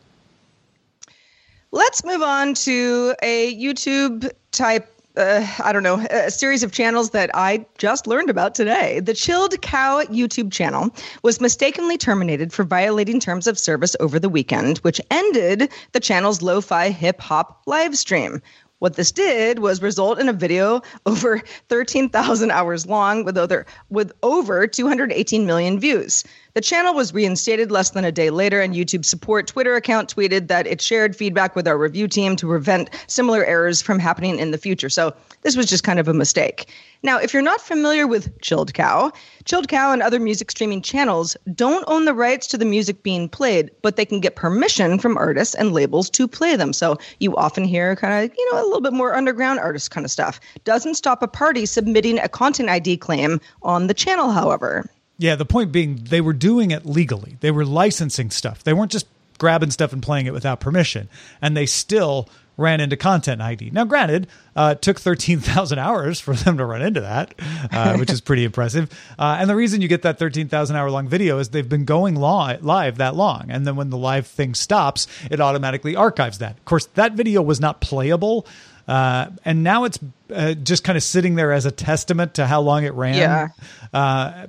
Let's 1.73 2.05
move 2.05 2.23
on 2.23 2.55
to 2.55 3.15
a 3.23 3.55
YouTube 3.55 4.31
type 4.53 4.96
uh, 5.17 5.47
I 5.63 5.73
don't 5.73 5.83
know, 5.83 6.07
a 6.11 6.31
series 6.31 6.63
of 6.63 6.73
channels 6.73 7.11
that 7.11 7.31
I 7.35 7.65
just 7.79 8.07
learned 8.07 8.31
about 8.31 8.55
today. 8.55 9.01
The 9.01 9.15
Chilled 9.15 9.61
Cow 9.63 10.03
YouTube 10.05 10.53
channel 10.53 10.91
was 11.23 11.41
mistakenly 11.41 11.97
terminated 11.97 12.53
for 12.53 12.65
violating 12.65 13.21
terms 13.21 13.47
of 13.47 13.59
service 13.59 13.97
over 14.01 14.19
the 14.19 14.29
weekend, 14.29 14.79
which 14.79 15.01
ended 15.11 15.73
the 15.93 16.01
channel's 16.01 16.43
lo 16.43 16.61
fi 16.61 16.91
hip 16.91 17.21
hop 17.21 17.63
live 17.67 17.97
stream. 17.97 18.43
What 18.79 18.97
this 18.97 19.11
did 19.11 19.61
was 19.61 19.81
result 19.81 20.19
in 20.19 20.29
a 20.29 20.35
video 20.35 20.83
over 21.07 21.43
13,000 21.69 22.51
hours 22.51 22.87
long 22.87 23.25
with 23.25 23.39
over, 23.39 23.65
with 23.89 24.13
over 24.23 24.67
218 24.67 25.47
million 25.47 25.81
views. 25.81 26.25
The 26.57 26.63
channel 26.63 26.95
was 26.95 27.13
reinstated 27.13 27.71
less 27.71 27.91
than 27.91 28.07
a 28.07 28.11
day 28.11 28.31
later, 28.31 28.63
and 28.63 28.75
YouTube 28.75 29.05
support 29.05 29.47
Twitter 29.47 29.75
account 29.75 30.17
tweeted 30.17 30.49
that 30.49 30.67
it 30.67 30.81
shared 30.81 31.15
feedback 31.15 31.55
with 31.55 31.69
our 31.69 31.77
review 31.77 32.09
team 32.09 32.35
to 32.37 32.47
prevent 32.47 32.89
similar 33.09 33.45
errors 33.45 33.83
from 33.83 33.99
happening 33.99 34.39
in 34.39 34.53
the 34.53 34.57
future. 34.57 34.89
So 34.89 35.15
this 35.43 35.55
was 35.55 35.67
just 35.67 35.85
kind 35.85 35.99
of 35.99 36.09
a 36.09 36.15
mistake. 36.15 36.73
Now, 37.03 37.19
if 37.19 37.35
you're 37.35 37.43
not 37.43 37.61
familiar 37.61 38.07
with 38.07 38.41
Chilled 38.41 38.73
Cow, 38.73 39.13
Chilled 39.45 39.69
Cow 39.69 39.93
and 39.93 40.03
other 40.03 40.19
music 40.19 40.51
streaming 40.51 40.81
channels 40.81 41.37
don't 41.55 41.85
own 41.89 42.07
the 42.07 42.15
rights 42.15 42.47
to 42.47 42.57
the 42.57 42.65
music 42.65 43.03
being 43.03 43.29
played, 43.29 43.71
but 43.83 43.97
they 43.97 44.07
can 44.07 44.21
get 44.21 44.35
permission 44.35 44.99
from 44.99 45.19
artists 45.19 45.55
and 45.55 45.75
labels 45.75 46.09
to 46.09 46.27
play 46.27 46.57
them. 46.57 46.73
So 46.73 46.97
you 47.21 47.37
often 47.37 47.65
hear 47.65 47.95
kind 47.97 48.25
of, 48.25 48.35
you 48.35 48.51
know, 48.51 48.63
a 48.63 48.65
little 48.65 48.81
bit 48.81 48.95
more 48.95 49.15
underground 49.15 49.59
artist 49.59 49.91
kind 49.91 50.07
of 50.07 50.11
stuff. 50.11 50.41
Doesn't 50.65 50.95
stop 50.95 51.23
a 51.23 51.29
party 51.29 51.67
submitting 51.67 52.19
a 52.19 52.31
content 52.31 52.71
ID 52.71 52.97
claim 52.97 53.43
on 53.61 53.89
the 53.89 53.95
channel, 53.95 54.31
however. 54.31 54.89
Yeah, 55.19 55.35
the 55.35 55.47
point 55.47 55.73
being 55.73 55.97
they 56.05 56.21
were 56.21 56.33
doing 56.33 56.71
it 56.71 56.85
legally. 56.85 57.37
They 57.41 57.51
were 57.51 57.65
licensing 57.65 58.31
stuff. 58.31 58.63
They 58.65 58.73
weren't 58.73 58.93
just 58.93 59.07
grabbing 59.39 59.71
stuff 59.71 59.93
and 59.93 60.03
playing 60.03 60.27
it 60.27 60.33
without 60.33 60.61
permission. 60.61 61.09
And 61.41 61.57
they 61.57 61.67
still 61.67 62.29
ran 62.57 62.81
into 62.81 62.97
content 62.97 63.43
ID. 63.43 63.71
Now, 63.71 63.85
granted, 63.85 64.29
uh, 64.55 64.75
it 64.77 64.83
took 64.83 64.99
13,000 64.99 65.79
hours 65.79 66.21
for 66.21 66.35
them 66.35 66.57
to 66.57 66.65
run 66.65 66.81
into 66.81 67.03
that, 67.03 67.35
uh, 67.71 67.97
which 67.99 68.11
is 68.11 68.21
pretty 68.21 68.45
impressive. 68.45 68.91
Uh, 69.19 69.37
and 69.39 69.51
the 69.51 69.57
reason 69.57 69.83
you 69.83 69.89
get 69.89 70.03
that 70.03 70.19
13,000 70.19 70.75
hour 70.75 70.91
long 70.91 71.07
video 71.09 71.39
is 71.39 71.51
they've 71.51 71.69
been 71.69 71.85
going 71.85 72.15
li- 72.15 72.59
live 72.61 72.97
that 72.97 73.15
long. 73.15 73.51
And 73.51 73.67
then 73.67 73.77
when 73.77 73.91
the 73.91 73.99
live 73.99 74.27
thing 74.27 74.55
stops, 74.55 75.07
it 75.31 75.41
automatically 75.41 75.97
archives 75.97 76.39
that. 76.39 76.53
Of 76.57 76.65
course, 76.65 76.87
that 76.95 77.13
video 77.13 77.43
was 77.43 77.61
not 77.61 77.81
playable. 77.81 78.47
Uh, 78.89 79.31
and 79.45 79.63
now 79.65 79.85
it's 79.85 79.99
uh, 80.33 80.55
just 80.55 80.85
kind 80.85 80.97
of 80.97 81.03
sitting 81.03 81.35
there 81.35 81.53
as 81.53 81.67
a 81.67 81.71
testament 81.73 82.35
to 82.35 82.47
how 82.47 82.61
long 82.61 82.85
it 82.85 82.95
ran. 82.95 83.17
Yeah. 83.17 83.49
Uh, 83.93 84.47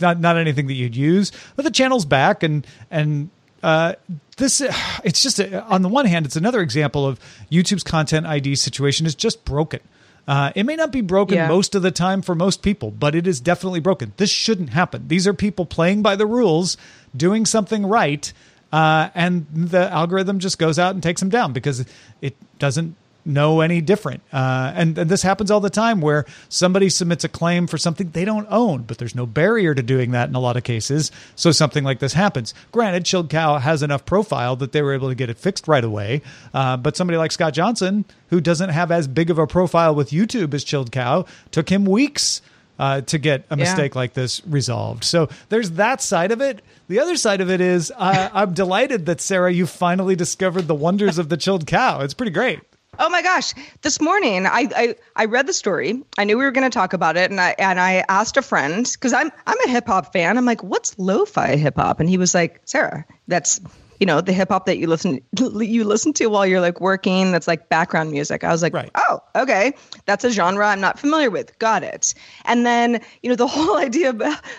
not 0.00 0.18
not 0.20 0.36
anything 0.38 0.66
that 0.68 0.74
you'd 0.74 0.96
use, 0.96 1.32
but 1.56 1.64
the 1.64 1.70
channel's 1.70 2.04
back, 2.06 2.42
and 2.42 2.66
and 2.90 3.28
uh, 3.62 3.94
this 4.38 4.60
it's 5.04 5.22
just 5.22 5.38
a, 5.38 5.62
on 5.64 5.82
the 5.82 5.88
one 5.88 6.06
hand, 6.06 6.24
it's 6.26 6.36
another 6.36 6.60
example 6.62 7.06
of 7.06 7.20
YouTube's 7.50 7.82
content 7.84 8.26
ID 8.26 8.54
situation 8.56 9.06
is 9.06 9.14
just 9.14 9.44
broken. 9.44 9.80
Uh, 10.28 10.50
it 10.56 10.64
may 10.64 10.74
not 10.74 10.90
be 10.90 11.02
broken 11.02 11.36
Yeah. 11.36 11.46
most 11.46 11.76
of 11.76 11.82
the 11.82 11.92
time 11.92 12.20
for 12.20 12.34
most 12.34 12.60
people, 12.62 12.90
but 12.90 13.14
it 13.14 13.28
is 13.28 13.40
definitely 13.40 13.78
broken. 13.78 14.12
This 14.16 14.30
shouldn't 14.30 14.70
happen. 14.70 15.06
These 15.06 15.28
are 15.28 15.32
people 15.34 15.64
playing 15.66 16.02
by 16.02 16.16
the 16.16 16.26
rules, 16.26 16.76
doing 17.16 17.46
something 17.46 17.86
right, 17.86 18.32
uh, 18.72 19.10
and 19.14 19.46
the 19.52 19.88
algorithm 19.92 20.40
just 20.40 20.58
goes 20.58 20.80
out 20.80 20.94
and 20.94 21.02
takes 21.02 21.20
them 21.20 21.28
down 21.30 21.52
because 21.52 21.84
it 22.20 22.34
doesn't 22.58 22.96
know 23.26 23.60
any 23.60 23.80
different. 23.80 24.22
Uh, 24.32 24.72
and, 24.74 24.96
and 24.96 25.10
this 25.10 25.22
happens 25.22 25.50
all 25.50 25.60
the 25.60 25.68
time 25.70 26.00
where 26.00 26.24
somebody 26.48 26.88
submits 26.88 27.24
a 27.24 27.28
claim 27.28 27.66
for 27.66 27.76
something 27.78 28.10
they 28.10 28.24
don't 28.24 28.46
own, 28.50 28.82
but 28.82 28.98
there's 28.98 29.14
no 29.14 29.26
barrier 29.26 29.74
to 29.74 29.82
doing 29.82 30.12
that 30.12 30.28
in 30.28 30.34
a 30.34 30.40
lot 30.40 30.56
of 30.56 30.62
cases. 30.64 31.10
So 31.34 31.50
something 31.52 31.84
like 31.84 31.98
this 31.98 32.12
happens. 32.12 32.54
Granted, 32.72 33.04
Chilled 33.04 33.28
Cow 33.28 33.58
has 33.58 33.82
enough 33.82 34.06
profile 34.06 34.56
that 34.56 34.72
they 34.72 34.82
were 34.82 34.94
able 34.94 35.08
to 35.08 35.14
get 35.14 35.28
it 35.28 35.38
fixed 35.38 35.66
right 35.68 35.84
away. 35.84 36.22
Uh, 36.54 36.76
but 36.76 36.96
somebody 36.96 37.16
like 37.18 37.32
Scott 37.32 37.52
Johnson, 37.52 38.04
who 38.30 38.40
doesn't 38.40 38.70
have 38.70 38.90
as 38.90 39.08
big 39.08 39.30
of 39.30 39.38
a 39.38 39.46
profile 39.46 39.94
with 39.94 40.10
YouTube 40.10 40.54
as 40.54 40.64
Chilled 40.64 40.92
Cow, 40.92 41.26
took 41.50 41.68
him 41.70 41.84
weeks. 41.84 42.40
Uh, 42.78 43.00
to 43.00 43.16
get 43.16 43.40
a 43.48 43.56
Yeah. 43.56 43.64
mistake 43.64 43.96
like 43.96 44.12
this 44.12 44.42
resolved. 44.46 45.02
So 45.02 45.30
there's 45.48 45.70
that 45.70 46.02
side 46.02 46.30
of 46.30 46.42
it. 46.42 46.60
The 46.88 47.00
other 47.00 47.16
side 47.16 47.40
of 47.40 47.50
it 47.50 47.62
is 47.62 47.90
uh, 47.96 48.28
I'm 48.34 48.52
delighted 48.52 49.06
that 49.06 49.22
Sarah, 49.22 49.50
you 49.50 49.64
finally 49.64 50.14
discovered 50.14 50.66
the 50.68 50.74
wonders 50.74 51.16
of 51.16 51.30
the 51.30 51.38
chilled 51.38 51.66
cow. 51.66 52.02
It's 52.02 52.12
pretty 52.12 52.32
great. 52.32 52.60
Oh 52.98 53.08
my 53.10 53.22
gosh! 53.22 53.52
This 53.82 54.00
morning, 54.00 54.46
I 54.46 54.68
I, 54.74 54.94
I 55.16 55.24
read 55.26 55.46
the 55.46 55.52
story. 55.52 56.02
I 56.18 56.24
knew 56.24 56.38
we 56.38 56.44
were 56.44 56.50
going 56.50 56.68
to 56.68 56.74
talk 56.74 56.92
about 56.92 57.16
it, 57.16 57.30
and 57.30 57.40
I 57.40 57.54
and 57.58 57.78
I 57.78 58.04
asked 58.08 58.36
a 58.36 58.42
friend 58.42 58.88
because 58.90 59.12
I'm 59.12 59.30
I'm 59.46 59.56
a 59.66 59.68
hip 59.68 59.86
hop 59.86 60.12
fan. 60.12 60.38
I'm 60.38 60.46
like, 60.46 60.62
what's 60.62 60.98
lo-fi 60.98 61.56
hip 61.56 61.76
hop? 61.76 62.00
And 62.00 62.08
he 62.08 62.16
was 62.16 62.34
like, 62.34 62.60
Sarah, 62.64 63.04
that's 63.28 63.60
you 64.00 64.06
know 64.06 64.20
the 64.20 64.32
hip 64.32 64.48
hop 64.48 64.66
that 64.66 64.78
you 64.78 64.86
listen 64.86 65.20
you 65.38 65.84
listen 65.84 66.12
to 66.14 66.26
while 66.28 66.46
you're 66.46 66.60
like 66.60 66.80
working. 66.80 67.32
That's 67.32 67.46
like 67.46 67.68
background 67.68 68.10
music. 68.12 68.44
I 68.44 68.50
was 68.50 68.62
like, 68.62 68.72
Right. 68.74 68.90
oh, 68.94 69.20
okay, 69.34 69.74
that's 70.06 70.24
a 70.24 70.30
genre 70.30 70.66
I'm 70.66 70.80
not 70.80 70.98
familiar 70.98 71.30
with. 71.30 71.58
Got 71.58 71.82
it. 71.82 72.14
And 72.46 72.64
then 72.64 73.00
you 73.22 73.28
know 73.28 73.36
the 73.36 73.46
whole 73.56 73.76
idea 73.76 74.14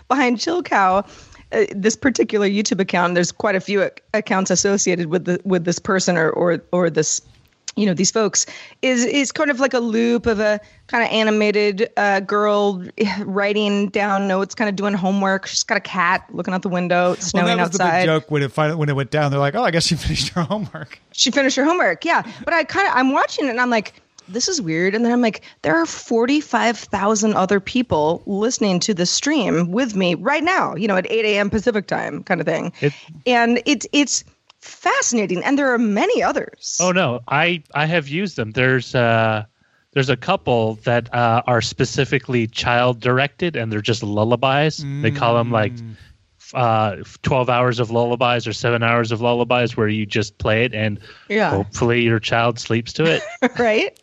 behind 0.08 0.40
Chill 0.40 0.62
Cow. 0.62 1.04
Uh, 1.54 1.64
this 1.74 1.96
particular 1.96 2.46
YouTube 2.46 2.82
account, 2.82 3.16
there's 3.16 3.32
quite 3.32 3.56
a 3.56 3.62
few 3.62 3.82
ac- 3.82 3.94
accounts 4.14 4.52
associated 4.52 5.06
with 5.06 5.24
the 5.24 5.40
with 5.46 5.64
this 5.64 5.80
person 5.80 6.18
or 6.18 6.30
or 6.30 6.62
or 6.74 6.90
this 6.90 7.22
you 7.78 7.86
know 7.86 7.94
these 7.94 8.12
folks 8.12 8.46
is 8.82 9.06
is 9.06 9.32
kind 9.32 9.50
of 9.50 9.60
like 9.60 9.74
a 9.74 9.80
loop 9.80 10.26
of 10.26 10.40
a 10.40 10.60
kind 10.88 11.04
of 11.04 11.10
animated 11.12 11.90
uh, 11.96 12.20
girl 12.22 12.84
writing 13.22 13.90
down 13.90 14.28
notes, 14.28 14.56
kind 14.56 14.70
of 14.70 14.76
doing 14.76 14.94
homework. 14.94 15.46
She's 15.48 15.64
got 15.64 15.78
a 15.78 15.82
cat 15.82 16.26
looking 16.32 16.54
out 16.54 16.62
the 16.64 16.70
window. 16.70 17.14
It's 17.14 17.34
Well, 17.34 17.44
snowing 17.44 17.58
that 17.58 17.70
was 17.70 17.78
the 17.78 17.84
big 17.84 18.06
joke 18.06 18.30
when 18.32 18.42
it 18.44 18.52
finally 18.52 18.78
when 18.78 18.90
it 18.90 18.96
went 18.96 19.12
down. 19.12 19.32
They're 19.32 19.40
like, 19.40 19.56
"Oh, 19.56 19.64
I 19.64 19.72
guess 19.72 19.86
she 19.86 19.96
finished 20.08 20.30
her 20.30 20.42
homework." 20.42 21.00
She 21.14 21.32
finished 21.32 21.56
her 21.56 21.64
homework, 21.64 22.04
yeah. 22.04 22.24
But 22.44 22.54
I 22.54 22.64
kind 22.64 22.88
of 22.88 22.94
I'm 22.96 23.12
watching 23.14 23.46
it 23.48 23.52
and 23.52 23.62
I'm 23.62 23.70
like, 23.70 24.02
this 24.30 24.48
is 24.50 24.62
weird. 24.62 24.94
And 24.94 25.06
then 25.06 25.12
I'm 25.14 25.22
like, 25.22 25.42
there 25.62 25.74
are 25.76 25.86
45,000 25.86 27.34
other 27.34 27.60
people 27.60 28.22
listening 28.26 28.80
to 28.82 28.94
the 28.94 29.06
stream 29.06 29.72
with 29.72 29.96
me 29.96 30.16
right 30.16 30.44
now. 30.44 30.76
You 30.76 30.88
know, 30.88 30.98
at 30.98 31.10
8 31.10 31.24
a.m. 31.26 31.50
Pacific 31.50 31.88
time, 31.88 32.24
kind 32.24 32.42
of 32.42 32.48
thing. 32.48 32.74
It- 32.82 32.94
and 33.26 33.62
it's 33.66 33.88
it's 33.94 34.24
fascinating, 34.68 35.44
and 35.44 35.58
there 35.58 35.74
are 35.74 35.78
many 35.80 36.22
others. 36.22 36.78
Oh 36.82 36.92
no, 36.92 37.22
I 37.28 37.64
I 37.74 37.86
have 37.86 38.08
used 38.08 38.36
them. 38.36 38.52
There's 38.52 38.94
uh 38.96 39.46
there's 39.94 40.10
a 40.10 40.18
couple 40.18 40.76
that 40.84 41.12
uh, 41.14 41.42
are 41.48 41.62
specifically 41.62 42.46
child 42.46 43.00
directed, 43.00 43.56
and 43.56 43.72
they're 43.72 43.82
just 43.82 44.04
lullabies. 44.04 44.86
They 45.02 45.10
call 45.10 45.36
them 45.36 45.50
like 45.52 45.74
uh, 46.54 46.98
twelve 47.24 47.50
hours 47.50 47.80
of 47.80 47.90
lullabies 47.90 48.46
or 48.48 48.54
seven 48.54 48.84
hours 48.84 49.12
of 49.12 49.22
lullabies, 49.22 49.76
where 49.76 49.88
you 49.88 50.06
just 50.06 50.38
play 50.38 50.66
it, 50.66 50.74
and 50.76 51.00
Yeah. 51.30 51.50
hopefully 51.50 52.04
your 52.04 52.20
child 52.20 52.60
sleeps 52.60 52.94
to 52.94 53.06
it. 53.06 53.24
right? 53.58 53.98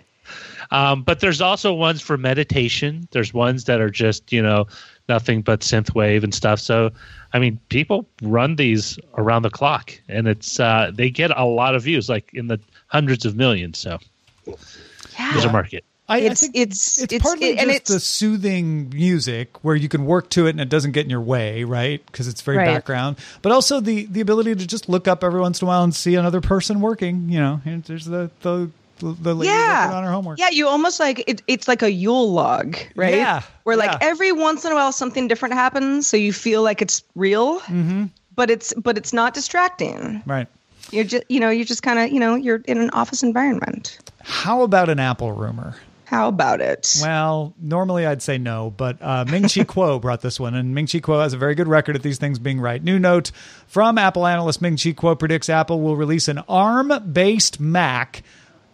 Um, 0.75 1.03
but 1.03 1.21
there's 1.21 1.41
also 1.41 1.73
ones 1.73 2.01
for 2.01 2.17
meditation. 2.17 3.07
There's 3.13 3.33
ones 3.33 3.65
that 3.65 3.81
are 3.81 3.91
just 3.91 4.33
you 4.33 4.43
know 4.43 4.67
nothing 5.09 5.43
but 5.43 5.61
synthwave 5.61 6.25
and 6.25 6.35
stuff. 6.35 6.59
So 6.61 6.91
I 7.33 7.39
mean, 7.39 7.59
people 7.69 8.07
run 8.23 8.57
these 8.57 8.99
around 9.17 9.43
the 9.43 9.51
clock, 9.51 9.93
and 10.09 10.27
it's 10.27 10.59
uh, 10.59 10.91
they 10.93 11.11
get 11.11 11.31
a 11.37 11.45
lot 11.45 11.75
of 11.75 11.83
views, 11.85 12.09
like 12.09 12.31
in 12.35 12.49
the 12.49 12.59
hundreds 12.89 13.25
of 13.25 13.37
millions. 13.37 13.79
So 13.79 13.99
Yeah. 14.47 15.33
there's 15.33 15.45
a 15.45 15.53
market. 15.53 15.85
I, 16.07 16.19
It's- 16.19 16.33
I 16.33 16.35
think 16.35 16.57
it's- 16.57 16.99
it's 17.03 17.13
it's- 17.15 17.23
partly 17.23 17.49
it- 17.51 17.59
and 17.61 17.69
just 17.71 17.77
it's- 17.77 17.89
the 17.89 18.01
soothing 18.01 18.91
music 18.91 19.49
where 19.65 19.75
you 19.75 19.89
can 19.89 20.05
work 20.05 20.29
to 20.31 20.47
it 20.47 20.51
and 20.51 20.61
it 20.61 20.69
doesn't 20.69 20.93
get 20.93 21.05
in 21.05 21.11
your 21.11 21.23
way, 21.23 21.65
right? 21.65 22.05
Because 22.07 22.29
it's 22.29 22.43
very 22.43 22.59
Right. 22.59 22.67
background. 22.67 23.17
But 23.41 23.53
also 23.53 23.81
the 23.81 24.05
the 24.11 24.21
ability 24.21 24.55
to 24.57 24.67
just 24.67 24.89
look 24.89 25.09
up 25.09 25.25
every 25.25 25.41
once 25.41 25.63
in 25.63 25.67
a 25.67 25.69
while 25.69 25.83
and 25.83 25.95
see 25.95 26.15
another 26.15 26.43
person 26.43 26.81
working. 26.83 27.31
You 27.31 27.39
know, 27.41 27.61
and 27.65 27.83
there's 27.85 28.05
the 28.05 28.31
the 28.43 28.69
the 28.99 29.35
lady 29.35 29.49
yeah. 29.49 29.91
on 29.93 30.05
her 30.05 30.11
homework. 30.11 30.39
Yeah, 30.39 30.51
you 30.51 30.69
almost 30.69 31.01
like 31.01 31.25
it, 31.27 31.43
it's 31.47 31.69
like 31.69 31.83
a 31.83 31.91
Yule 31.91 32.33
log, 32.33 32.77
right? 32.95 33.15
Yeah, 33.15 33.43
Where 33.65 33.77
like 33.77 33.91
yeah. 33.91 33.99
every 34.01 34.33
once 34.33 34.65
in 34.65 34.73
a 34.73 34.75
while 34.75 34.93
something 34.93 35.29
different 35.29 35.55
happens, 35.55 36.07
so 36.07 36.17
you 36.17 36.33
feel 36.33 36.63
like 36.63 36.81
it's 36.81 37.03
real, 37.15 37.61
mm-hmm. 37.61 38.05
but 38.35 38.51
it's 38.51 38.73
but 38.75 38.97
it's 38.97 39.13
not 39.13 39.35
distracting. 39.35 40.23
Right. 40.27 40.47
You're 40.91 41.05
just 41.05 41.25
you 41.29 41.41
know 41.41 41.51
you're 41.51 41.65
just 41.65 41.83
kind 41.83 41.99
of 41.99 42.11
you 42.11 42.21
know 42.21 42.35
you're 42.35 42.63
in 42.67 42.79
an 42.79 42.91
office 42.91 43.23
environment. 43.23 43.99
How 44.23 44.63
about 44.63 44.89
an 44.89 44.99
Apple 44.99 45.33
rumor? 45.33 45.77
How 46.07 46.29
about 46.29 46.61
it? 46.61 46.97
Well, 47.01 47.55
normally 47.61 48.07
I'd 48.07 48.23
say 48.23 48.39
no, 48.39 48.73
but 48.77 48.99
uh, 49.01 49.25
Ming 49.25 49.43
Chi 49.43 49.49
Kuo 49.65 50.01
brought 50.01 50.21
this 50.21 50.39
one, 50.39 50.55
and 50.55 50.75
Ming 50.75 50.87
Chi 50.87 50.99
Kuo 51.01 51.21
has 51.23 51.33
a 51.33 51.39
very 51.39 51.55
good 51.55 51.67
record 51.67 51.97
at 51.97 52.03
these 52.03 52.19
things 52.19 52.39
being 52.39 52.61
right. 52.61 52.83
New 52.83 52.99
note 52.99 53.33
from 53.67 53.99
Apple 53.99 54.27
analyst 54.27 54.61
Ming 54.63 54.77
Chi 54.77 54.93
Kuo 54.93 55.19
predicts 55.19 55.49
Apple 55.49 55.81
will 55.81 55.97
release 55.97 56.29
an 56.29 56.39
ARM-based 56.49 57.59
Mac 57.59 58.23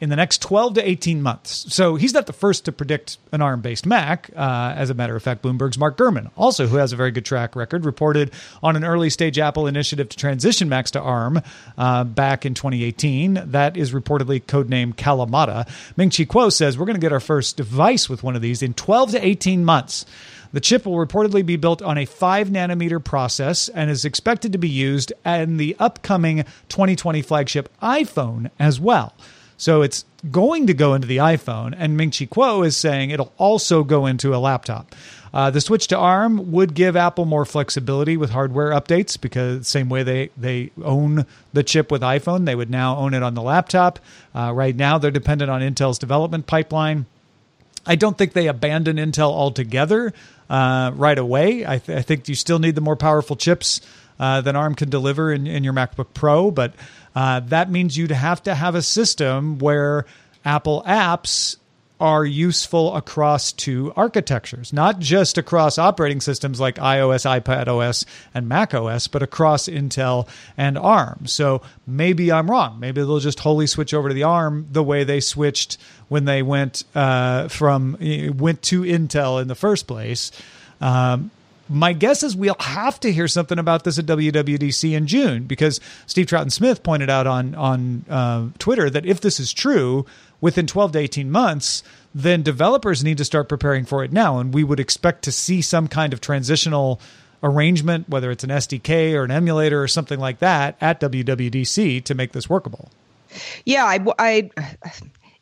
in 0.00 0.08
the 0.08 0.16
next 0.16 0.40
12 0.40 0.74
to 0.74 0.88
18 0.88 1.22
months. 1.22 1.72
So 1.72 1.96
he's 1.96 2.14
not 2.14 2.26
the 2.26 2.32
first 2.32 2.64
to 2.64 2.72
predict 2.72 3.18
an 3.32 3.42
ARM 3.42 3.60
based 3.60 3.84
Mac. 3.84 4.30
Uh, 4.34 4.74
as 4.76 4.90
a 4.90 4.94
matter 4.94 5.14
of 5.14 5.22
fact, 5.22 5.42
Bloomberg's 5.42 5.78
Mark 5.78 5.96
Gurman, 5.96 6.30
also 6.36 6.66
who 6.66 6.76
has 6.76 6.92
a 6.92 6.96
very 6.96 7.10
good 7.10 7.24
track 7.24 7.54
record, 7.54 7.84
reported 7.84 8.32
on 8.62 8.76
an 8.76 8.84
early 8.84 9.10
stage 9.10 9.38
Apple 9.38 9.66
initiative 9.66 10.08
to 10.08 10.16
transition 10.16 10.68
Macs 10.68 10.90
to 10.92 11.00
ARM 11.00 11.42
uh, 11.76 12.04
back 12.04 12.46
in 12.46 12.54
2018. 12.54 13.42
That 13.46 13.76
is 13.76 13.92
reportedly 13.92 14.42
codenamed 14.42 14.94
Kalamata. 14.94 15.68
Ming 15.96 16.10
Chi 16.10 16.24
Kuo 16.24 16.50
says 16.50 16.78
we're 16.78 16.86
going 16.86 16.94
to 16.94 17.00
get 17.00 17.12
our 17.12 17.20
first 17.20 17.56
device 17.56 18.08
with 18.08 18.22
one 18.22 18.36
of 18.36 18.42
these 18.42 18.62
in 18.62 18.72
12 18.74 19.12
to 19.12 19.24
18 19.24 19.64
months. 19.64 20.06
The 20.52 20.60
chip 20.60 20.84
will 20.84 20.94
reportedly 20.96 21.46
be 21.46 21.56
built 21.56 21.80
on 21.80 21.96
a 21.96 22.06
5 22.06 22.48
nanometer 22.48 23.02
process 23.02 23.68
and 23.68 23.88
is 23.88 24.04
expected 24.04 24.52
to 24.52 24.58
be 24.58 24.68
used 24.68 25.12
in 25.24 25.58
the 25.58 25.76
upcoming 25.78 26.44
2020 26.68 27.22
flagship 27.22 27.68
iPhone 27.80 28.50
as 28.58 28.80
well. 28.80 29.14
So 29.60 29.82
it's 29.82 30.06
going 30.30 30.68
to 30.68 30.74
go 30.74 30.94
into 30.94 31.06
the 31.06 31.18
iPhone, 31.18 31.74
and 31.76 31.94
Ming 31.94 32.12
Chi 32.12 32.24
Kuo 32.24 32.66
is 32.66 32.78
saying 32.78 33.10
it'll 33.10 33.34
also 33.36 33.84
go 33.84 34.06
into 34.06 34.34
a 34.34 34.38
laptop. 34.38 34.94
Uh, 35.34 35.50
the 35.50 35.60
switch 35.60 35.88
to 35.88 35.98
ARM 35.98 36.50
would 36.52 36.72
give 36.72 36.96
Apple 36.96 37.26
more 37.26 37.44
flexibility 37.44 38.16
with 38.16 38.30
hardware 38.30 38.70
updates 38.70 39.20
because 39.20 39.68
same 39.68 39.90
way 39.90 40.02
they 40.02 40.30
they 40.34 40.70
own 40.82 41.26
the 41.52 41.62
chip 41.62 41.92
with 41.92 42.00
iPhone, 42.00 42.46
they 42.46 42.54
would 42.54 42.70
now 42.70 42.96
own 42.96 43.12
it 43.12 43.22
on 43.22 43.34
the 43.34 43.42
laptop. 43.42 43.98
Uh, 44.34 44.50
right 44.54 44.74
now, 44.74 44.96
they're 44.96 45.10
dependent 45.10 45.50
on 45.50 45.60
Intel's 45.60 45.98
development 45.98 46.46
pipeline. 46.46 47.04
I 47.84 47.96
don't 47.96 48.16
think 48.16 48.32
they 48.32 48.46
abandon 48.46 48.96
Intel 48.96 49.30
altogether, 49.30 50.14
uh, 50.48 50.92
right 50.94 51.18
away. 51.18 51.66
I, 51.66 51.76
th- 51.76 51.98
I, 51.98 52.02
think 52.02 52.30
you 52.30 52.34
still 52.34 52.58
need 52.58 52.76
the 52.76 52.80
more 52.80 52.96
powerful 52.96 53.36
chips 53.36 53.82
uh, 54.18 54.40
than 54.40 54.56
ARM 54.56 54.74
can 54.74 54.88
deliver 54.90 55.32
in, 55.32 55.46
in 55.46 55.64
your 55.64 55.72
MacBook 55.72 56.08
Pro, 56.12 56.50
but 56.50 56.74
uh, 57.14 57.40
that 57.40 57.70
means 57.70 57.96
you'd 57.96 58.10
have 58.10 58.42
to 58.44 58.54
have 58.54 58.74
a 58.74 58.82
system 58.82 59.58
where 59.58 60.06
Apple 60.44 60.82
apps 60.86 61.56
are 62.00 62.24
useful 62.24 62.96
across 62.96 63.52
two 63.52 63.92
architectures, 63.94 64.72
not 64.72 64.98
just 64.98 65.36
across 65.36 65.76
operating 65.76 66.20
systems 66.20 66.58
like 66.58 66.76
iOS, 66.76 67.26
iPad 67.28 67.68
OS, 67.68 68.06
and 68.32 68.48
Mac 68.48 68.72
OS, 68.72 69.06
but 69.06 69.22
across 69.22 69.68
Intel 69.68 70.26
and 70.56 70.78
ARM. 70.78 71.26
So 71.26 71.60
maybe 71.86 72.32
I'm 72.32 72.50
wrong. 72.50 72.80
Maybe 72.80 73.02
they'll 73.02 73.18
just 73.18 73.40
wholly 73.40 73.66
switch 73.66 73.92
over 73.92 74.08
to 74.08 74.14
the 74.14 74.22
ARM 74.22 74.66
the 74.72 74.82
way 74.82 75.04
they 75.04 75.20
switched 75.20 75.76
when 76.08 76.24
they 76.24 76.42
went 76.42 76.84
uh, 76.94 77.48
from 77.48 77.98
went 78.38 78.62
to 78.62 78.82
Intel 78.82 79.40
in 79.42 79.48
the 79.48 79.54
first 79.54 79.86
place. 79.86 80.32
Um, 80.80 81.30
my 81.70 81.92
guess 81.92 82.22
is 82.22 82.34
we'll 82.34 82.56
have 82.58 82.98
to 83.00 83.12
hear 83.12 83.28
something 83.28 83.58
about 83.58 83.84
this 83.84 83.98
at 83.98 84.06
WWDC 84.06 84.92
in 84.92 85.06
June 85.06 85.44
because 85.44 85.80
Steve 86.06 86.26
Troughton-Smith 86.26 86.82
pointed 86.82 87.08
out 87.08 87.26
on 87.26 87.54
on 87.54 88.04
uh, 88.10 88.48
Twitter 88.58 88.90
that 88.90 89.06
if 89.06 89.20
this 89.20 89.38
is 89.38 89.52
true, 89.52 90.04
within 90.40 90.66
12 90.66 90.92
to 90.92 90.98
18 90.98 91.30
months, 91.30 91.82
then 92.14 92.42
developers 92.42 93.04
need 93.04 93.18
to 93.18 93.24
start 93.24 93.48
preparing 93.48 93.84
for 93.84 94.02
it 94.02 94.12
now. 94.12 94.38
And 94.38 94.52
we 94.52 94.64
would 94.64 94.80
expect 94.80 95.22
to 95.24 95.32
see 95.32 95.62
some 95.62 95.86
kind 95.86 96.12
of 96.12 96.20
transitional 96.20 97.00
arrangement, 97.42 98.08
whether 98.08 98.30
it's 98.30 98.44
an 98.44 98.50
SDK 98.50 99.14
or 99.14 99.24
an 99.24 99.30
emulator 99.30 99.82
or 99.82 99.88
something 99.88 100.18
like 100.18 100.40
that, 100.40 100.76
at 100.80 101.00
WWDC 101.00 102.04
to 102.04 102.14
make 102.14 102.32
this 102.32 102.50
workable. 102.50 102.90
Yeah, 103.64 103.84
I, 103.84 104.04
I 104.18 104.50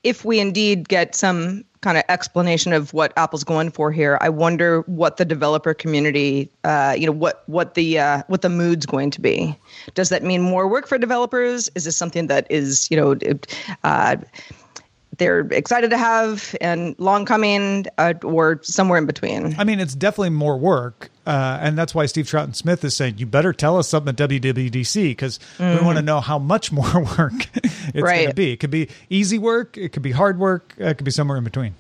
if 0.04 0.24
we 0.24 0.40
indeed 0.40 0.88
get 0.88 1.14
some 1.14 1.64
kind 1.80 1.96
of 1.96 2.04
explanation 2.08 2.72
of 2.72 2.92
what 2.92 3.12
Apple's 3.16 3.44
going 3.44 3.70
for 3.70 3.92
here, 3.92 4.18
I 4.20 4.28
wonder 4.28 4.80
what 4.82 5.16
the 5.16 5.24
developer 5.24 5.74
community, 5.74 6.50
uh, 6.64 6.94
you 6.98 7.06
know, 7.06 7.12
what 7.12 7.42
what 7.46 7.74
the 7.74 7.98
uh, 7.98 8.22
what 8.28 8.42
the 8.42 8.48
mood's 8.48 8.86
going 8.86 9.10
to 9.12 9.20
be. 9.20 9.56
Does 9.94 10.08
that 10.08 10.22
mean 10.22 10.42
more 10.42 10.68
work 10.68 10.86
for 10.86 10.98
developers? 10.98 11.70
Is 11.74 11.84
this 11.84 11.96
something 11.96 12.26
that 12.26 12.46
is, 12.50 12.90
you 12.90 12.96
know, 12.96 13.16
uh, 13.84 14.16
they're 15.18 15.40
excited 15.52 15.90
to 15.90 15.98
have 15.98 16.56
and 16.60 16.94
long 16.98 17.24
coming 17.24 17.86
uh, 17.98 18.14
or 18.22 18.60
somewhere 18.62 18.98
in 18.98 19.06
between. 19.06 19.54
I 19.58 19.64
mean, 19.64 19.80
it's 19.80 19.94
definitely 19.94 20.30
more 20.30 20.56
work. 20.56 21.10
Uh, 21.26 21.58
and 21.60 21.76
that's 21.76 21.94
why 21.94 22.06
Steve 22.06 22.24
Troughton-Smith 22.24 22.82
is 22.84 22.96
saying, 22.96 23.18
you 23.18 23.26
better 23.26 23.52
tell 23.52 23.76
us 23.76 23.86
something 23.86 24.10
at 24.10 24.30
WWDC 24.30 25.10
because 25.10 25.38
mm-hmm. 25.58 25.78
we 25.78 25.84
want 25.84 25.98
to 25.98 26.02
know 26.02 26.20
how 26.20 26.38
much 26.38 26.72
more 26.78 27.04
work 27.18 27.34
it's 27.54 27.96
right. 27.96 28.16
going 28.16 28.28
to 28.28 28.34
be. 28.34 28.52
It 28.52 28.56
could 28.60 28.70
be 28.70 28.88
easy 29.10 29.38
work, 29.38 29.76
it 29.76 29.92
could 29.92 30.02
be 30.02 30.12
hard 30.12 30.38
work, 30.38 30.72
it 30.78 30.96
could 30.96 31.04
be 31.04 31.10
somewhere 31.10 31.36
in 31.36 31.44
between. 31.44 31.74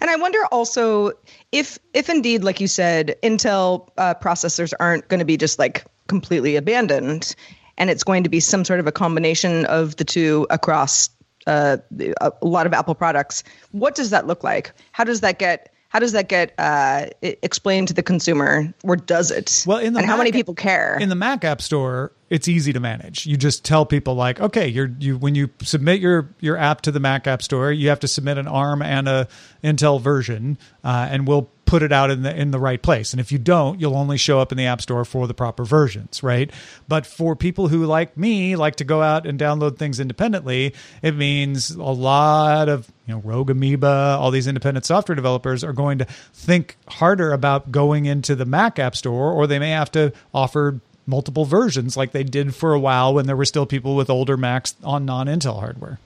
And 0.00 0.10
I 0.10 0.16
wonder 0.16 0.44
also 0.50 1.12
if, 1.52 1.78
if 1.94 2.10
indeed, 2.10 2.42
like 2.42 2.60
you 2.60 2.66
said, 2.66 3.16
Intel 3.22 3.88
uh, 3.96 4.14
processors 4.14 4.72
aren't 4.80 5.06
going 5.08 5.20
to 5.20 5.24
be 5.24 5.36
just 5.36 5.58
like 5.58 5.84
completely 6.08 6.56
abandoned, 6.56 7.34
and 7.78 7.88
it's 7.88 8.04
going 8.04 8.24
to 8.24 8.28
be 8.28 8.40
some 8.40 8.64
sort 8.64 8.80
of 8.80 8.86
a 8.86 8.92
combination 8.92 9.64
of 9.66 9.96
the 9.96 10.04
two 10.04 10.46
across 10.50 11.08
uh, 11.46 11.78
a 12.20 12.32
lot 12.42 12.66
of 12.66 12.72
Apple 12.72 12.94
products. 12.94 13.42
What 13.72 13.94
does 13.94 14.10
that 14.10 14.26
look 14.26 14.44
like? 14.44 14.72
How 14.92 15.04
does 15.04 15.20
that 15.20 15.38
get 15.38 15.72
how 15.90 15.98
does 15.98 16.12
that 16.12 16.28
get 16.28 16.54
uh, 16.56 17.06
explained 17.20 17.88
to 17.88 17.94
the 17.94 18.02
consumer, 18.02 18.72
or 18.84 18.94
does 18.94 19.32
it? 19.32 19.64
Well, 19.66 19.78
in 19.78 19.92
the 19.92 19.98
and 19.98 20.06
Mac, 20.06 20.10
how 20.10 20.16
many 20.16 20.30
people 20.30 20.54
care? 20.54 20.96
In 21.00 21.08
the 21.08 21.16
Mac 21.16 21.44
App 21.44 21.60
Store, 21.60 22.12
it's 22.30 22.46
easy 22.46 22.72
to 22.72 22.80
manage. 22.80 23.26
You 23.26 23.36
just 23.36 23.64
tell 23.64 23.84
people 23.84 24.14
like, 24.14 24.40
okay, 24.40 24.68
you're 24.68 24.90
you 25.00 25.18
when 25.18 25.34
you 25.34 25.50
submit 25.62 26.00
your 26.00 26.30
your 26.38 26.56
app 26.56 26.80
to 26.82 26.92
the 26.92 27.00
Mac 27.00 27.26
App 27.26 27.42
Store, 27.42 27.72
you 27.72 27.88
have 27.88 28.00
to 28.00 28.08
submit 28.08 28.38
an 28.38 28.46
ARM 28.46 28.82
and 28.82 29.08
a 29.08 29.28
Intel 29.64 30.00
version, 30.00 30.56
uh, 30.84 31.08
and 31.10 31.26
we'll 31.26 31.50
put 31.66 31.82
it 31.82 31.92
out 31.92 32.10
in 32.10 32.22
the 32.22 32.34
in 32.34 32.52
the 32.52 32.58
right 32.60 32.80
place. 32.80 33.12
And 33.12 33.20
if 33.20 33.32
you 33.32 33.38
don't, 33.38 33.80
you'll 33.80 33.96
only 33.96 34.16
show 34.16 34.38
up 34.38 34.52
in 34.52 34.58
the 34.58 34.66
App 34.66 34.80
Store 34.80 35.04
for 35.04 35.26
the 35.26 35.34
proper 35.34 35.64
versions, 35.64 36.22
right? 36.22 36.50
But 36.86 37.04
for 37.04 37.34
people 37.34 37.66
who 37.66 37.84
like 37.84 38.16
me 38.16 38.54
like 38.54 38.76
to 38.76 38.84
go 38.84 39.02
out 39.02 39.26
and 39.26 39.38
download 39.38 39.76
things 39.76 39.98
independently, 39.98 40.74
it 41.02 41.16
means 41.16 41.70
a 41.70 41.82
lot 41.82 42.68
of 42.68 42.90
you 43.06 43.14
know 43.14 43.20
Rogue 43.20 43.50
Amoeba, 43.50 44.16
all 44.20 44.30
these 44.30 44.46
independent 44.46 44.86
software 44.86 45.16
developers 45.16 45.64
are 45.64 45.72
going 45.72 45.98
to 45.98 46.04
think 46.32 46.76
harder 46.86 47.32
about 47.32 47.72
going 47.72 48.06
into 48.06 48.36
the 48.36 48.46
Mac 48.46 48.78
App 48.78 48.94
Store, 48.94 49.32
or 49.32 49.48
they 49.48 49.58
may 49.58 49.70
have 49.70 49.90
to 49.92 50.12
offer 50.32 50.80
multiple 51.10 51.44
versions 51.44 51.96
like 51.96 52.12
they 52.12 52.24
did 52.24 52.54
for 52.54 52.72
a 52.72 52.80
while 52.80 53.12
when 53.12 53.26
there 53.26 53.36
were 53.36 53.44
still 53.44 53.66
people 53.66 53.96
with 53.96 54.08
older 54.08 54.36
Macs 54.36 54.74
on 54.82 55.04
non-Intel 55.04 55.58
hardware. 55.58 55.98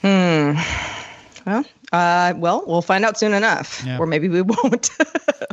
Hmm. 0.00 0.58
Well, 1.46 1.64
uh, 1.92 2.34
well, 2.36 2.62
we'll 2.66 2.82
find 2.82 3.04
out 3.04 3.18
soon 3.18 3.34
enough, 3.34 3.82
yeah. 3.84 3.98
or 3.98 4.06
maybe 4.06 4.28
we 4.28 4.42
won't. 4.42 4.90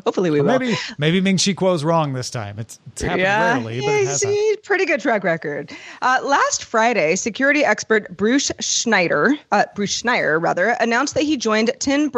Hopefully, 0.05 0.29
we 0.29 0.39
or 0.39 0.43
will. 0.43 0.59
Maybe 0.59 0.75
maybe 0.97 1.21
Ming 1.21 1.37
Chi 1.37 1.53
Kuo's 1.53 1.83
wrong 1.83 2.13
this 2.13 2.29
time. 2.29 2.59
It's, 2.59 2.79
it's 2.87 3.01
happened 3.01 3.21
yeah, 3.21 3.53
rarely, 3.53 3.79
but 3.79 3.89
it 3.89 4.07
has 4.07 4.21
see, 4.21 4.57
pretty 4.63 4.85
good 4.85 4.99
track 4.99 5.23
record. 5.23 5.71
Uh, 6.01 6.19
last 6.23 6.63
Friday, 6.63 7.15
security 7.15 7.65
expert 7.65 8.15
Bruce 8.15 8.51
Schneider, 8.59 9.35
uh, 9.51 9.65
Bruce 9.75 10.01
Schneier 10.01 10.41
rather, 10.41 10.69
announced 10.79 11.13
that 11.15 11.23
he 11.23 11.37
joined 11.37 11.71
Tim 11.79 12.09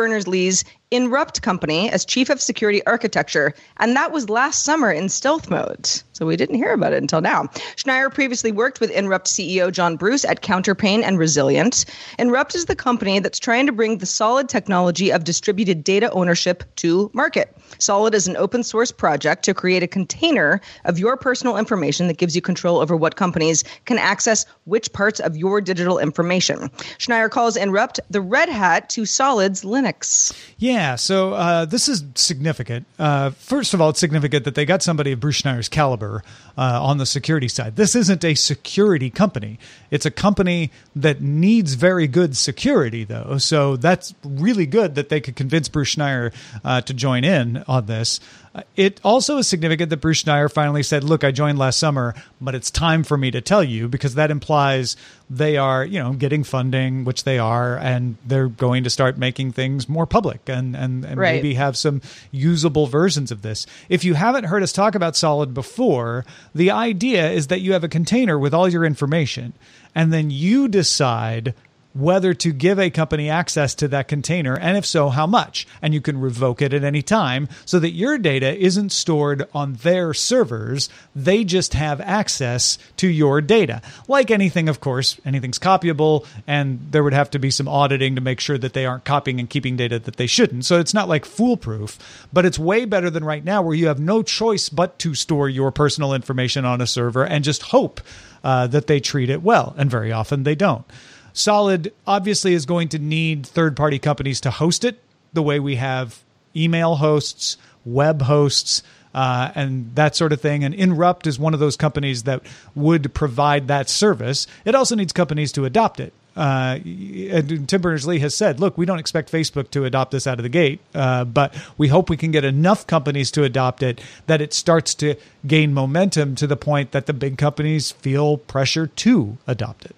Berners-Lee's 0.92 1.10
Inrupt 1.10 1.42
company 1.42 1.90
as 1.92 2.06
chief 2.06 2.30
of 2.30 2.42
security 2.42 2.86
architecture, 2.86 3.54
and 3.78 3.96
that 3.96 4.12
was 4.12 4.30
last 4.30 4.64
summer 4.64 4.92
in 4.92 5.10
stealth 5.10 5.50
mode. 5.50 5.88
So 6.14 6.26
we 6.26 6.36
didn't 6.36 6.56
hear 6.56 6.74
about 6.74 6.94
it 6.94 7.02
until 7.02 7.22
now. 7.22 7.44
Schneier 7.78 8.14
previously 8.14 8.52
worked 8.52 8.82
with 8.82 8.92
Inrupt 8.92 9.28
CEO 9.28 9.72
John 9.72 9.96
Bruce 9.96 10.26
at 10.26 10.42
Counterpane 10.42 11.04
and 11.04 11.18
Resilient. 11.18 11.86
Inrupt 12.18 12.56
is 12.56 12.66
the 12.66 12.76
company 12.76 13.20
that's 13.20 13.40
trying 13.40 13.68
to 13.68 13.72
bring 13.72 14.00
the 14.00 14.06
solid 14.06 14.50
technology 14.50 15.12
of 15.12 15.24
distributed 15.24 15.84
data 15.84 16.12
ownership 16.12 16.64
to 16.78 17.10
market. 17.14 17.56
Solid 17.78 18.14
is 18.14 18.28
an 18.28 18.36
open 18.36 18.64
source 18.64 18.92
project 18.92 19.46
to 19.46 19.54
create 19.54 19.84
a 19.84 19.88
container 19.88 20.60
of 20.86 21.00
your 21.00 21.16
personal 21.16 21.56
information 21.56 22.08
that 22.08 22.18
gives 22.18 22.36
you 22.36 22.42
control 22.42 22.80
over 22.80 22.98
what 22.98 23.16
companies 23.16 23.64
can 23.86 23.98
access 23.98 24.46
which 24.66 24.92
parts 24.92 25.20
of 25.20 25.38
your 25.38 25.62
digital 25.62 26.00
information. 26.00 26.70
Schneier 26.98 27.30
calls 27.30 27.56
Inrupt 27.56 28.00
the 28.10 28.22
red 28.22 28.50
hat 28.50 28.90
to 28.90 29.06
Solid's 29.06 29.64
Linux. 29.64 30.36
Yeah, 30.58 30.79
so 30.96 31.34
uh, 31.34 31.66
this 31.66 31.88
is 31.88 32.04
significant. 32.16 32.86
Uh, 32.98 33.32
first 33.32 33.74
of 33.74 33.82
all, 33.82 33.90
it's 33.90 34.00
significant 34.00 34.46
that 34.46 34.56
they 34.56 34.66
got 34.66 34.82
somebody 34.82 35.12
of 35.12 35.20
Bruce 35.20 35.42
Schneier's 35.42 35.70
caliber 35.70 36.24
uh, 36.58 36.84
on 36.84 36.98
the 36.98 37.06
security 37.06 37.48
side. 37.48 37.76
This 37.76 37.96
isn't 37.96 38.24
a 38.24 38.36
security 38.36 39.10
company. 39.10 39.60
It's 39.92 40.06
a 40.06 40.12
company 40.12 40.72
that 40.96 41.22
needs 41.22 41.74
very 41.74 42.08
good 42.08 42.36
security, 42.36 43.04
though. 43.04 43.38
So 43.38 43.76
that's 43.78 44.14
really 44.24 44.66
good 44.66 44.96
that 44.96 45.10
they 45.10 45.22
could 45.22 45.36
convince 45.36 45.70
Bruce 45.70 45.96
Schneier 45.96 46.34
uh, 46.64 46.82
to 46.82 46.94
join 46.94 47.24
in 47.24 47.64
on 47.68 47.86
this. 47.86 48.20
Uh, 48.54 48.64
it 48.76 49.00
also 49.04 49.38
is 49.38 49.48
significant 49.48 49.92
that 49.92 49.98
Bruce 49.98 50.24
Schneier 50.24 50.52
finally 50.52 50.82
said, 50.82 51.04
"Look, 51.04 51.24
I 51.24 51.32
joined 51.32 51.60
last 51.60 51.78
summer, 51.78 52.16
but 52.42 52.56
it's 52.56 52.72
time 52.72 53.04
for 53.04 53.18
me 53.18 53.30
to 53.32 53.42
tell 53.42 53.64
you 53.64 53.88
because 53.88 54.16
that 54.16 54.32
implies 54.32 54.98
they 55.30 55.58
are, 55.58 55.86
you 55.86 56.00
know, 56.00 56.14
getting 56.14 56.44
funding, 56.44 57.06
which 57.06 57.24
they 57.24 57.38
are, 57.38 57.78
and 57.78 58.18
they're 58.26 58.48
going 58.48 58.84
to 58.86 58.90
start 58.90 59.20
making 59.20 59.52
things 59.52 59.88
more 59.88 60.08
public 60.08 60.42
and 60.48 60.76
and, 60.76 61.06
and 61.06 61.18
right. 61.20 61.36
maybe 61.36 61.54
have 61.54 61.78
some 61.78 62.02
usable 62.32 62.88
versions 62.88 63.32
of 63.32 63.44
this. 63.44 63.68
If 63.88 64.04
you 64.04 64.16
haven't 64.16 64.46
heard 64.46 64.64
us 64.64 64.72
talk 64.72 64.96
about 64.96 65.16
Solid 65.16 65.54
before, 65.54 66.26
the 66.56 66.72
idea 66.72 67.30
is 67.30 67.48
that 67.48 67.62
you 67.62 67.74
have 67.74 67.84
a 67.84 67.90
container 67.90 68.40
with 68.40 68.54
all 68.54 68.68
your 68.68 68.84
information, 68.84 69.54
and 69.94 70.12
then 70.12 70.32
you 70.32 70.68
decide 70.68 71.54
whether 71.94 72.34
to 72.36 72.52
give 72.52 72.80
a 72.80 72.90
company 72.90 73.30
access 73.30 73.74
to 73.76 73.88
that 73.88 74.08
container, 74.08 74.56
and 74.56 74.78
if 74.78 74.86
so, 74.86 75.10
how 75.10 75.26
much. 75.26 75.68
And 75.82 75.94
you 75.94 76.02
can 76.02 76.20
revoke 76.20 76.62
it 76.62 76.74
at 76.74 76.84
any 76.84 77.02
time 77.02 77.48
so 77.66 77.80
that 77.80 77.92
your 77.92 78.18
data 78.18 78.56
isn't 78.58 78.92
stored 78.92 79.48
on 79.54 79.74
their 79.74 80.14
servers. 80.14 80.90
They 81.16 81.44
just 81.44 81.74
have 81.74 82.00
access 82.02 82.78
to 82.98 83.08
your 83.08 83.42
data. 83.42 83.82
Like 84.08 84.30
anything, 84.30 84.70
of 84.70 84.80
course, 84.80 85.20
anything's 85.26 85.60
copyable, 85.60 86.26
and 86.46 86.80
there 86.92 87.04
would 87.04 87.14
have 87.14 87.32
to 87.32 87.40
be 87.40 87.52
some 87.52 87.68
auditing 87.68 88.16
to 88.16 88.22
make 88.22 88.40
sure 88.40 88.58
that 88.58 88.74
they 88.74 88.86
aren't 88.86 89.06
copying 89.06 89.40
and 89.40 89.50
keeping 89.50 89.76
data 89.76 90.00
that 90.00 90.18
they 90.18 90.28
shouldn't. 90.28 90.66
So 90.66 90.80
it's 90.80 90.94
not 90.94 91.10
like 91.10 91.26
foolproof, 91.26 92.28
but 92.32 92.46
it's 92.46 92.60
way 92.60 92.86
better 92.86 93.10
than 93.10 93.24
right 93.24 93.44
now 93.44 93.62
where 93.62 93.76
you 93.76 93.88
have 93.88 94.00
no 94.00 94.22
choice 94.22 94.70
but 94.70 95.00
to 95.00 95.16
store 95.16 95.50
your 95.50 95.72
personal 95.72 96.14
information 96.14 96.66
on 96.66 96.82
a 96.82 96.88
server 96.88 97.26
and 97.26 97.44
just 97.44 97.64
hope 97.64 98.02
uh, 98.44 98.68
that 98.68 98.88
they 98.88 99.00
treat 99.00 99.30
it 99.30 99.42
well. 99.42 99.74
And 99.78 99.90
very 99.90 100.12
often 100.12 100.44
they 100.44 100.56
don't. 100.56 100.86
Solid 101.34 101.94
obviously 102.06 102.54
is 102.54 102.66
going 102.66 102.90
to 102.90 103.00
need 103.00 103.46
third 103.46 103.76
party 103.78 104.00
companies 104.00 104.42
to 104.42 104.52
host 104.52 104.84
it 104.84 105.00
the 105.34 105.44
way 105.44 105.60
we 105.60 105.76
have 105.76 106.20
email 106.56 106.96
hosts, 106.96 107.58
web 107.86 108.24
hosts, 108.24 108.84
uh, 109.14 109.52
and 109.56 109.96
that 109.96 110.16
sort 110.16 110.34
of 110.34 110.42
thing. 110.42 110.64
And 110.64 110.74
Inrupt 110.74 111.28
is 111.28 111.40
one 111.40 111.54
of 111.54 111.60
those 111.60 111.76
companies 111.76 112.24
that 112.24 112.42
would 112.76 113.14
provide 113.14 113.68
that 113.68 113.90
service. 113.90 114.48
It 114.66 114.76
also 114.76 114.96
needs 114.96 115.14
companies 115.14 115.52
to 115.54 115.66
adopt 115.66 116.00
it. 116.00 116.14
Uh, 116.38 116.80
and 116.86 117.68
Tim 117.68 117.82
Berners 117.82 118.08
Lee 118.08 118.20
has 118.20 118.34
said, 118.34 118.60
look, 118.62 118.78
we 118.78 118.86
don't 118.86 119.00
expect 119.00 119.32
Facebook 119.32 119.72
to 119.72 119.84
adopt 119.84 120.12
this 120.12 120.26
out 120.26 120.40
of 120.40 120.44
the 120.44 120.50
gate, 120.50 120.80
uh, 120.96 121.26
but 121.26 121.54
we 121.78 121.90
hope 121.90 122.10
we 122.10 122.16
can 122.16 122.32
get 122.32 122.46
enough 122.46 122.88
companies 122.88 123.30
to 123.32 123.44
adopt 123.44 123.84
it 123.84 124.00
that 124.28 124.40
it 124.40 124.54
starts 124.54 124.96
to 124.96 125.16
gain 125.46 125.74
momentum 125.74 126.36
to 126.36 126.48
the 126.48 126.56
point 126.56 126.92
that 126.92 127.08
the 127.08 127.14
big 127.14 127.38
companies 127.38 127.92
feel 127.92 128.38
pressure 128.38 128.88
to 128.88 129.38
adopt 129.48 129.86
it. 129.86 129.96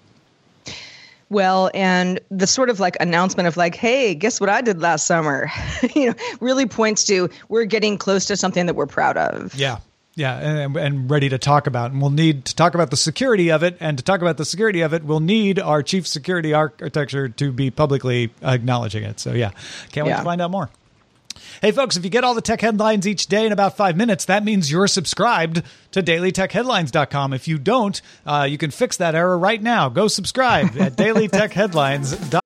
Well, 1.32 1.72
and 1.74 2.20
the 2.30 2.46
sort 2.46 2.70
of 2.70 2.82
like 2.82 2.98
announcement 3.00 3.48
of 3.48 3.56
like, 3.56 3.74
hey, 3.74 4.14
guess 4.16 4.42
what 4.42 4.50
I 4.50 4.60
did 4.60 4.82
last 4.82 5.08
summer? 5.08 5.50
you 5.96 6.08
know, 6.08 6.14
really 6.42 6.66
points 6.66 7.06
to 7.06 7.30
we're 7.48 7.64
getting 7.64 7.98
close 7.98 8.26
to 8.26 8.36
something 8.36 8.66
that 8.66 8.76
we're 8.76 8.86
proud 8.86 9.16
of. 9.16 9.56
Yeah. 9.56 9.78
Yeah, 10.14 10.38
and, 10.38 10.76
and 10.76 11.10
ready 11.10 11.30
to 11.30 11.38
talk 11.38 11.68
about. 11.68 11.92
And 11.92 12.02
we'll 12.02 12.10
need 12.12 12.44
to 12.44 12.56
talk 12.56 12.76
about 12.76 12.90
the 12.92 12.98
security 12.98 13.50
of 13.50 13.64
it. 13.64 13.78
And 13.80 13.98
to 13.98 14.04
talk 14.04 14.20
about 14.22 14.36
the 14.36 14.44
security 14.44 14.82
of 14.82 14.94
it, 14.94 15.06
we'll 15.06 15.22
need 15.22 15.58
our 15.58 15.82
chief 15.82 16.06
security 16.06 16.54
architecture 16.54 17.30
to 17.30 17.52
be 17.54 17.72
publicly 17.72 18.30
acknowledging 18.44 19.04
it. 19.06 19.22
So, 19.22 19.32
yeah, 19.32 19.52
can't 19.94 20.06
wait 20.06 20.12
Yeah. 20.12 20.18
to 20.18 20.24
find 20.26 20.42
out 20.42 20.52
more. 20.52 20.70
Hey, 21.62 21.72
folks, 21.72 21.96
if 21.96 22.04
you 22.04 22.10
get 22.10 22.24
all 22.24 22.34
the 22.34 22.42
tech 22.42 22.60
headlines 22.60 23.06
each 23.06 23.28
day 23.28 23.46
in 23.46 23.52
about 23.52 23.78
five 23.78 23.96
minutes, 23.96 24.26
that 24.26 24.44
means 24.44 24.72
you're 24.72 24.88
subscribed 24.88 25.62
to 25.92 26.02
dailytechheadlines.com. 26.02 27.34
If 27.34 27.48
you 27.48 27.60
don't, 27.60 28.02
uh, 28.26 28.48
you 28.50 28.58
can 28.58 28.72
fix 28.72 28.98
that 28.98 29.14
error 29.14 29.38
right 29.38 29.62
now. 29.62 29.88
Go 29.88 30.08
subscribe 30.08 30.76
at 30.80 30.94
dailytechheadlines.com. 30.94 32.42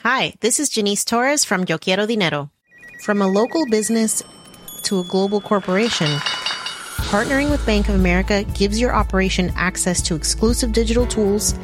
Hi, 0.00 0.34
this 0.40 0.60
is 0.60 0.68
Janice 0.68 1.06
Torres 1.06 1.42
from 1.42 1.64
Yo 1.66 1.78
Quiero 1.78 2.04
Dinero. 2.04 2.50
From 3.02 3.22
a 3.22 3.28
local 3.28 3.64
business 3.70 4.22
to 4.82 5.00
a 5.00 5.04
global 5.04 5.40
corporation, 5.40 6.08
partnering 7.08 7.50
with 7.50 7.64
Bank 7.64 7.88
of 7.88 7.94
America 7.94 8.44
gives 8.52 8.78
your 8.78 8.94
operation 8.94 9.50
access 9.56 10.02
to 10.02 10.14
exclusive 10.14 10.74
digital 10.74 11.06
tools, 11.06 11.54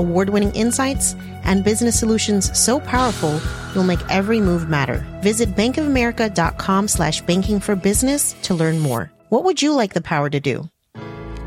award 0.00 0.30
winning 0.30 0.54
insights, 0.54 1.14
and 1.44 1.62
business 1.62 1.98
solutions 1.98 2.50
so 2.58 2.80
powerful 2.80 3.40
you'll 3.74 3.84
make 3.84 4.00
every 4.10 4.40
move 4.40 4.68
matter. 4.68 5.06
Visit 5.22 5.54
bankofamerica.com 5.54 6.88
slash 6.88 7.20
banking 7.20 7.60
for 7.60 7.76
business 7.76 8.34
to 8.42 8.54
learn 8.54 8.78
more. 8.80 9.12
What 9.28 9.44
would 9.44 9.62
you 9.62 9.74
like 9.74 9.94
the 9.94 10.00
power 10.00 10.28
to 10.30 10.40
do? 10.40 10.68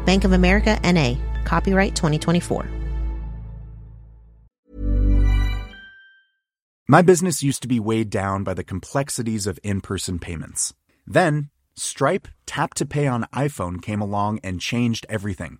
Bank 0.06 0.24
of 0.24 0.32
America 0.32 0.80
NA, 0.84 1.16
copyright 1.44 1.96
2024. 1.96 2.70
My 6.88 7.02
business 7.02 7.42
used 7.42 7.62
to 7.62 7.68
be 7.68 7.80
weighed 7.80 8.10
down 8.10 8.44
by 8.44 8.54
the 8.54 8.64
complexities 8.64 9.48
of 9.48 9.58
in 9.64 9.80
person 9.82 10.20
payments. 10.20 10.74
Then, 11.08 11.50
Stripe 11.76 12.28
Tap 12.46 12.74
to 12.76 12.86
Pay 12.86 13.08
on 13.08 13.26
iPhone 13.34 13.82
came 13.82 14.02
along 14.02 14.40
and 14.44 14.60
changed 14.60 15.06
everything. 15.10 15.60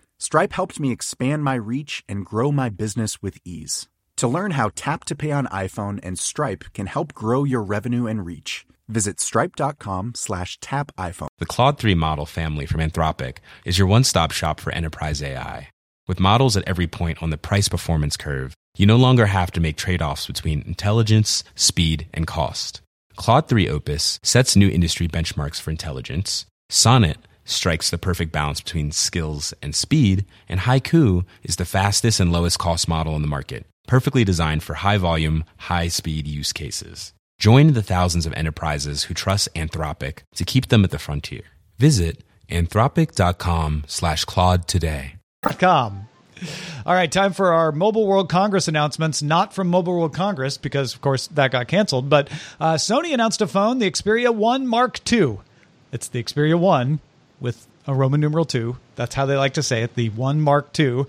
Stripe 0.21 0.53
helped 0.53 0.79
me 0.79 0.91
expand 0.91 1.43
my 1.43 1.55
reach 1.55 2.03
and 2.07 2.23
grow 2.23 2.51
my 2.51 2.69
business 2.69 3.23
with 3.23 3.39
ease. 3.43 3.89
To 4.17 4.27
learn 4.27 4.51
how 4.51 4.69
Tap 4.75 5.03
to 5.05 5.15
Pay 5.15 5.31
on 5.31 5.47
iPhone 5.47 5.99
and 6.03 6.19
Stripe 6.19 6.65
can 6.75 6.85
help 6.85 7.15
grow 7.15 7.43
your 7.43 7.63
revenue 7.63 8.05
and 8.05 8.23
reach, 8.23 8.67
visit 8.87 9.19
stripe.com 9.19 10.13
slash 10.15 10.59
tap 10.59 10.91
iPhone. 10.95 11.29
The 11.39 11.47
Claude 11.47 11.79
3 11.79 11.95
model 11.95 12.27
family 12.27 12.67
from 12.67 12.81
Anthropic 12.81 13.37
is 13.65 13.79
your 13.79 13.87
one 13.87 14.03
stop 14.03 14.29
shop 14.29 14.59
for 14.59 14.71
enterprise 14.71 15.23
AI. 15.23 15.69
With 16.07 16.19
models 16.19 16.55
at 16.55 16.67
every 16.67 16.85
point 16.85 17.23
on 17.23 17.31
the 17.31 17.37
price 17.39 17.67
performance 17.67 18.15
curve, 18.15 18.53
you 18.77 18.85
no 18.85 18.97
longer 18.97 19.25
have 19.25 19.49
to 19.53 19.59
make 19.59 19.75
trade 19.75 20.03
offs 20.03 20.27
between 20.27 20.61
intelligence, 20.67 21.43
speed, 21.55 22.05
and 22.13 22.27
cost. 22.27 22.81
Claude 23.15 23.47
3 23.47 23.67
Opus 23.67 24.19
sets 24.21 24.55
new 24.55 24.69
industry 24.69 25.07
benchmarks 25.07 25.59
for 25.59 25.71
intelligence. 25.71 26.45
Sonnet 26.69 27.17
strikes 27.45 27.89
the 27.89 27.97
perfect 27.97 28.31
balance 28.31 28.61
between 28.61 28.91
skills 28.91 29.53
and 29.61 29.75
speed. 29.75 30.25
And 30.49 30.61
Haiku 30.61 31.25
is 31.43 31.55
the 31.55 31.65
fastest 31.65 32.19
and 32.19 32.31
lowest 32.31 32.59
cost 32.59 32.87
model 32.87 33.15
in 33.15 33.21
the 33.21 33.27
market, 33.27 33.65
perfectly 33.87 34.23
designed 34.23 34.63
for 34.63 34.75
high 34.75 34.97
volume, 34.97 35.43
high 35.57 35.87
speed 35.87 36.27
use 36.27 36.53
cases. 36.53 37.13
Join 37.39 37.73
the 37.73 37.81
thousands 37.81 38.25
of 38.25 38.33
enterprises 38.33 39.03
who 39.03 39.15
trust 39.15 39.49
Anthropic 39.55 40.19
to 40.35 40.45
keep 40.45 40.67
them 40.67 40.83
at 40.83 40.91
the 40.91 40.99
frontier. 40.99 41.41
Visit 41.79 42.23
anthropic.com 42.49 43.85
slash 43.87 44.25
Claude 44.25 44.67
today. 44.67 45.15
Com. 45.57 46.07
All 46.85 46.93
right, 46.93 47.11
time 47.11 47.33
for 47.33 47.51
our 47.51 47.71
Mobile 47.71 48.07
World 48.07 48.29
Congress 48.29 48.67
announcements. 48.67 49.21
Not 49.21 49.53
from 49.53 49.69
Mobile 49.69 49.97
World 49.97 50.13
Congress 50.13 50.57
because, 50.57 50.93
of 50.93 51.01
course, 51.01 51.27
that 51.27 51.51
got 51.51 51.67
canceled. 51.67 52.09
But 52.09 52.29
uh, 52.59 52.75
Sony 52.75 53.13
announced 53.13 53.41
a 53.41 53.47
phone, 53.47 53.79
the 53.79 53.89
Xperia 53.89 54.33
One 54.33 54.67
Mark 54.67 54.99
II. 55.11 55.39
It's 55.91 56.07
the 56.07 56.23
Xperia 56.23 56.59
One 56.59 56.99
with 57.41 57.67
a 57.87 57.93
Roman 57.93 58.21
numeral 58.21 58.45
two. 58.45 58.77
That's 58.95 59.15
how 59.15 59.25
they 59.25 59.35
like 59.35 59.55
to 59.55 59.63
say 59.63 59.83
it. 59.83 59.95
The 59.95 60.09
One 60.09 60.39
Mark 60.39 60.77
II 60.79 61.05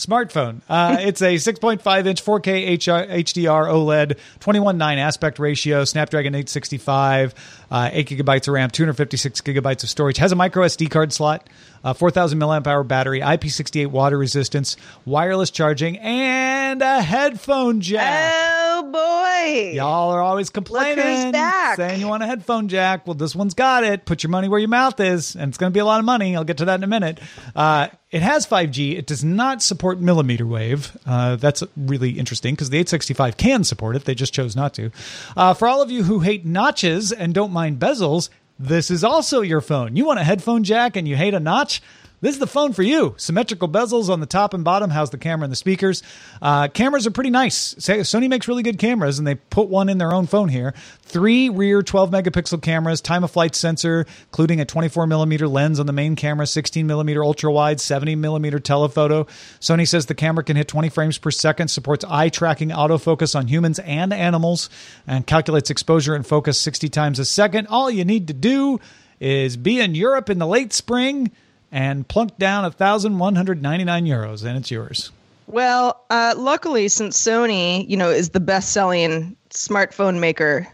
smartphone. 0.00 0.60
Uh, 0.68 0.96
it's 1.00 1.22
a 1.22 1.34
6.5 1.34 2.06
inch 2.06 2.24
4K 2.24 2.76
HR, 2.76 3.12
HDR 3.12 3.68
OLED, 3.68 4.18
21.9 4.40 4.98
aspect 4.98 5.38
ratio, 5.38 5.84
Snapdragon 5.84 6.34
865, 6.34 7.34
uh, 7.70 7.90
8 7.92 8.08
gigabytes 8.08 8.48
of 8.48 8.54
RAM, 8.54 8.70
256 8.70 9.40
gigabytes 9.42 9.82
of 9.82 9.90
storage. 9.90 10.16
Has 10.16 10.32
a 10.32 10.36
micro 10.36 10.64
SD 10.64 10.90
card 10.90 11.12
slot, 11.12 11.48
uh, 11.84 11.92
4,000 11.92 12.38
milliamp 12.38 12.66
hour 12.66 12.82
battery, 12.82 13.20
IP68 13.20 13.88
water 13.88 14.18
resistance, 14.18 14.76
wireless 15.04 15.50
charging, 15.50 15.98
and 15.98 16.82
a 16.82 17.02
headphone 17.02 17.80
jack. 17.80 18.32
Oh 18.34 18.69
Y'all 19.74 20.10
are 20.10 20.20
always 20.20 20.50
complaining, 20.50 21.32
back. 21.32 21.76
saying 21.76 22.00
you 22.00 22.08
want 22.08 22.22
a 22.22 22.26
headphone 22.26 22.68
jack. 22.68 23.06
Well, 23.06 23.14
this 23.14 23.34
one's 23.34 23.54
got 23.54 23.84
it. 23.84 24.04
Put 24.04 24.22
your 24.22 24.30
money 24.30 24.48
where 24.48 24.58
your 24.58 24.68
mouth 24.68 24.98
is, 25.00 25.34
and 25.34 25.50
it's 25.50 25.58
going 25.58 25.70
to 25.70 25.74
be 25.74 25.80
a 25.80 25.84
lot 25.84 25.98
of 25.98 26.04
money. 26.04 26.36
I'll 26.36 26.44
get 26.44 26.58
to 26.58 26.64
that 26.66 26.76
in 26.80 26.84
a 26.84 26.88
minute. 26.88 27.20
Uh, 27.54 27.88
it 28.10 28.22
has 28.22 28.46
5G. 28.46 28.98
It 28.98 29.06
does 29.06 29.24
not 29.24 29.62
support 29.62 30.00
millimeter 30.00 30.46
wave. 30.46 30.96
Uh, 31.06 31.36
that's 31.36 31.62
really 31.76 32.10
interesting 32.18 32.54
because 32.54 32.70
the 32.70 32.78
865 32.78 33.36
can 33.36 33.64
support 33.64 33.96
it. 33.96 34.04
They 34.04 34.14
just 34.14 34.34
chose 34.34 34.56
not 34.56 34.74
to. 34.74 34.90
Uh, 35.36 35.54
for 35.54 35.68
all 35.68 35.80
of 35.82 35.90
you 35.90 36.02
who 36.02 36.20
hate 36.20 36.44
notches 36.44 37.12
and 37.12 37.32
don't 37.34 37.52
mind 37.52 37.78
bezels, 37.78 38.28
this 38.58 38.90
is 38.90 39.02
also 39.02 39.40
your 39.40 39.60
phone. 39.62 39.96
You 39.96 40.04
want 40.04 40.18
a 40.20 40.24
headphone 40.24 40.64
jack 40.64 40.96
and 40.96 41.08
you 41.08 41.16
hate 41.16 41.32
a 41.34 41.40
notch? 41.40 41.80
This 42.22 42.34
is 42.34 42.38
the 42.38 42.46
phone 42.46 42.74
for 42.74 42.82
you. 42.82 43.14
Symmetrical 43.16 43.66
bezels 43.66 44.10
on 44.10 44.20
the 44.20 44.26
top 44.26 44.52
and 44.52 44.62
bottom 44.62 44.90
house 44.90 45.08
the 45.08 45.16
camera 45.16 45.44
and 45.44 45.52
the 45.52 45.56
speakers. 45.56 46.02
Uh, 46.42 46.68
cameras 46.68 47.06
are 47.06 47.10
pretty 47.10 47.30
nice. 47.30 47.74
Sony 47.76 48.28
makes 48.28 48.46
really 48.46 48.62
good 48.62 48.78
cameras, 48.78 49.18
and 49.18 49.26
they 49.26 49.36
put 49.36 49.68
one 49.68 49.88
in 49.88 49.96
their 49.96 50.12
own 50.12 50.26
phone 50.26 50.50
here. 50.50 50.74
Three 51.00 51.48
rear 51.48 51.82
12 51.82 52.10
megapixel 52.10 52.60
cameras, 52.60 53.00
time 53.00 53.24
of 53.24 53.30
flight 53.30 53.54
sensor, 53.54 54.04
including 54.24 54.60
a 54.60 54.66
24 54.66 55.06
millimeter 55.06 55.48
lens 55.48 55.80
on 55.80 55.86
the 55.86 55.94
main 55.94 56.14
camera, 56.14 56.46
16 56.46 56.86
millimeter 56.86 57.24
ultra 57.24 57.50
wide, 57.50 57.80
70 57.80 58.16
millimeter 58.16 58.58
telephoto. 58.58 59.24
Sony 59.58 59.88
says 59.88 60.04
the 60.04 60.14
camera 60.14 60.44
can 60.44 60.56
hit 60.56 60.68
20 60.68 60.90
frames 60.90 61.16
per 61.16 61.30
second, 61.30 61.68
supports 61.68 62.04
eye 62.06 62.28
tracking 62.28 62.68
autofocus 62.68 63.34
on 63.34 63.48
humans 63.48 63.78
and 63.78 64.12
animals, 64.12 64.68
and 65.06 65.26
calculates 65.26 65.70
exposure 65.70 66.14
and 66.14 66.26
focus 66.26 66.60
60 66.60 66.90
times 66.90 67.18
a 67.18 67.24
second. 67.24 67.66
All 67.68 67.90
you 67.90 68.04
need 68.04 68.28
to 68.28 68.34
do 68.34 68.78
is 69.20 69.56
be 69.56 69.80
in 69.80 69.94
Europe 69.94 70.28
in 70.28 70.38
the 70.38 70.46
late 70.46 70.74
spring 70.74 71.30
and 71.72 72.06
plunk 72.06 72.36
down 72.38 72.64
1,199 72.64 74.04
euros, 74.04 74.44
and 74.44 74.56
it's 74.56 74.70
yours. 74.70 75.10
Well, 75.46 76.04
uh, 76.10 76.34
luckily, 76.36 76.88
since 76.88 77.20
Sony, 77.20 77.88
you 77.88 77.96
know, 77.96 78.10
is 78.10 78.30
the 78.30 78.40
best-selling 78.40 79.36
smartphone 79.50 80.20
maker 80.20 80.68